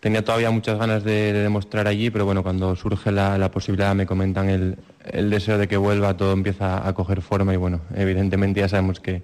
Tenía 0.00 0.24
todavía 0.24 0.50
muchas 0.50 0.78
ganas 0.78 1.04
de, 1.04 1.32
de 1.32 1.42
demostrar 1.42 1.86
allí, 1.86 2.10
pero 2.10 2.24
bueno, 2.24 2.42
cuando 2.42 2.74
surge 2.74 3.12
la, 3.12 3.38
la 3.38 3.52
posibilidad 3.52 3.94
me 3.94 4.06
comentan 4.06 4.48
el, 4.48 4.76
el, 5.04 5.30
deseo 5.30 5.56
de 5.56 5.68
que 5.68 5.76
vuelva, 5.76 6.16
todo 6.16 6.32
empieza 6.32 6.86
a 6.86 6.92
coger 6.92 7.22
forma 7.22 7.54
y 7.54 7.56
bueno, 7.56 7.82
evidentemente 7.94 8.60
ya 8.60 8.68
sabemos 8.68 8.98
que, 8.98 9.22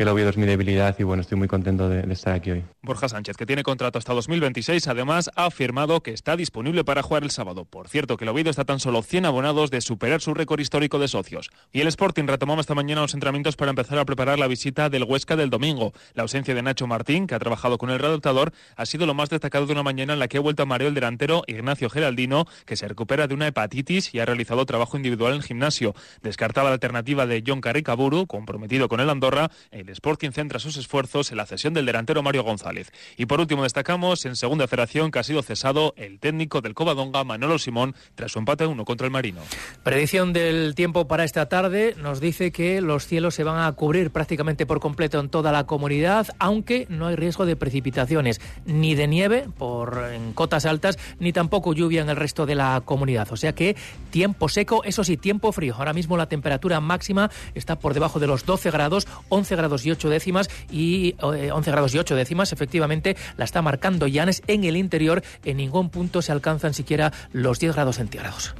que 0.00 0.04
el 0.04 0.08
Oviedo 0.08 0.30
es 0.30 0.38
mi 0.38 0.46
debilidad 0.46 0.96
y 0.98 1.02
bueno, 1.02 1.20
estoy 1.20 1.36
muy 1.36 1.46
contento 1.46 1.90
de, 1.90 2.00
de, 2.00 2.14
estar 2.14 2.32
aquí 2.32 2.50
hoy. 2.50 2.64
Borja 2.80 3.06
Sánchez, 3.06 3.36
que 3.36 3.44
tiene 3.44 3.62
contrato 3.62 3.98
hasta 3.98 4.14
2026, 4.14 4.88
además 4.88 5.30
ha 5.36 5.44
afirmado 5.44 6.02
que 6.02 6.14
está 6.14 6.36
disponible 6.36 6.84
para 6.84 7.02
jugar 7.02 7.22
el 7.22 7.30
sábado. 7.30 7.66
Por 7.66 7.86
cierto, 7.86 8.16
que 8.16 8.24
el 8.24 8.30
Oviedo 8.30 8.48
está 8.48 8.64
tan 8.64 8.80
solo 8.80 9.02
100 9.02 9.26
abonados 9.26 9.70
de 9.70 9.82
superar 9.82 10.22
su 10.22 10.32
récord 10.32 10.58
histórico 10.58 10.98
de 10.98 11.06
socios. 11.06 11.50
Y 11.70 11.82
el 11.82 11.86
Sporting 11.88 12.24
retomaba 12.24 12.62
esta 12.62 12.74
mañana 12.74 13.02
los 13.02 13.12
entrenamientos 13.12 13.56
para 13.56 13.68
empezar 13.68 13.98
a 13.98 14.06
preparar 14.06 14.38
la 14.38 14.46
visita 14.46 14.88
del 14.88 15.04
Huesca 15.04 15.36
del 15.36 15.50
domingo. 15.50 15.92
La 16.14 16.22
ausencia 16.22 16.54
de 16.54 16.62
Nacho 16.62 16.86
Martín, 16.86 17.26
que 17.26 17.34
ha 17.34 17.38
trabajado 17.38 17.76
con 17.76 17.90
el 17.90 17.98
redactador, 17.98 18.54
ha 18.76 18.86
sido 18.86 19.04
lo 19.04 19.12
más 19.12 19.28
destacado 19.28 19.66
de 19.66 19.72
una 19.72 19.82
mañana 19.82 20.14
en 20.14 20.18
la 20.18 20.28
que 20.28 20.38
ha 20.38 20.40
vuelto 20.40 20.62
a 20.62 20.66
mareo 20.66 20.88
el 20.88 20.94
delantero 20.94 21.42
Ignacio 21.46 21.90
Geraldino, 21.90 22.46
que 22.64 22.76
se 22.78 22.88
recupera 22.88 23.26
de 23.26 23.34
una 23.34 23.48
hepatitis 23.48 24.14
y 24.14 24.20
ha 24.20 24.24
realizado 24.24 24.64
trabajo 24.64 24.96
individual 24.96 25.32
en 25.34 25.40
el 25.40 25.44
gimnasio. 25.44 25.94
Descartaba 26.22 26.70
la 26.70 26.74
alternativa 26.76 27.26
de 27.26 27.44
John 27.46 27.60
Carricaburu, 27.60 28.26
comprometido 28.26 28.88
con 28.88 29.00
el 29.00 29.10
Andorra, 29.10 29.50
el 29.70 29.89
Sporting 29.90 30.30
centra 30.30 30.58
sus 30.58 30.76
esfuerzos 30.76 31.30
en 31.30 31.36
la 31.36 31.46
cesión 31.46 31.74
del 31.74 31.86
delantero 31.86 32.22
Mario 32.22 32.42
González. 32.42 32.92
Y 33.16 33.26
por 33.26 33.40
último 33.40 33.62
destacamos 33.62 34.24
en 34.24 34.36
segunda 34.36 34.66
federación 34.66 35.10
que 35.10 35.18
ha 35.18 35.22
sido 35.22 35.42
cesado 35.42 35.94
el 35.96 36.18
técnico 36.18 36.60
del 36.60 36.74
Covadonga, 36.74 37.24
Manolo 37.24 37.58
Simón, 37.58 37.94
tras 38.14 38.32
su 38.32 38.38
empate 38.38 38.66
1 38.66 38.84
contra 38.84 39.06
el 39.06 39.10
Marino. 39.10 39.40
Predicción 39.82 40.32
del 40.32 40.74
tiempo 40.74 41.08
para 41.08 41.24
esta 41.24 41.48
tarde 41.48 41.94
nos 41.98 42.20
dice 42.20 42.52
que 42.52 42.80
los 42.80 43.06
cielos 43.06 43.34
se 43.34 43.44
van 43.44 43.62
a 43.62 43.72
cubrir 43.72 44.10
prácticamente 44.10 44.66
por 44.66 44.80
completo 44.80 45.20
en 45.20 45.28
toda 45.28 45.52
la 45.52 45.66
comunidad, 45.66 46.28
aunque 46.38 46.86
no 46.88 47.06
hay 47.06 47.16
riesgo 47.16 47.46
de 47.46 47.56
precipitaciones, 47.56 48.40
ni 48.66 48.94
de 48.94 49.08
nieve 49.08 49.46
por 49.58 50.10
en 50.12 50.32
cotas 50.32 50.66
altas, 50.66 50.98
ni 51.18 51.32
tampoco 51.32 51.72
lluvia 51.72 52.02
en 52.02 52.10
el 52.10 52.16
resto 52.16 52.46
de 52.46 52.54
la 52.54 52.82
comunidad. 52.84 53.30
O 53.32 53.36
sea 53.36 53.54
que 53.54 53.76
tiempo 54.10 54.48
seco, 54.48 54.84
eso 54.84 55.04
sí, 55.04 55.16
tiempo 55.16 55.52
frío. 55.52 55.74
Ahora 55.76 55.92
mismo 55.92 56.16
la 56.16 56.28
temperatura 56.28 56.80
máxima 56.80 57.30
está 57.54 57.78
por 57.78 57.94
debajo 57.94 58.18
de 58.18 58.26
los 58.26 58.44
12 58.44 58.70
grados, 58.70 59.06
11 59.28 59.56
grados 59.56 59.79
y 59.86 59.90
8 59.90 60.08
décimas 60.08 60.48
y 60.70 61.14
eh, 61.34 61.50
11 61.52 61.70
grados 61.70 61.94
y 61.94 61.98
8 61.98 62.14
décimas, 62.16 62.52
efectivamente, 62.52 63.16
la 63.36 63.44
está 63.44 63.62
marcando 63.62 64.06
Llanes 64.06 64.42
en 64.46 64.64
el 64.64 64.76
interior. 64.76 65.22
En 65.44 65.56
ningún 65.56 65.90
punto 65.90 66.22
se 66.22 66.32
alcanzan 66.32 66.74
siquiera 66.74 67.12
los 67.32 67.58
10 67.58 67.74
grados 67.74 67.96
centígrados. 67.96 68.54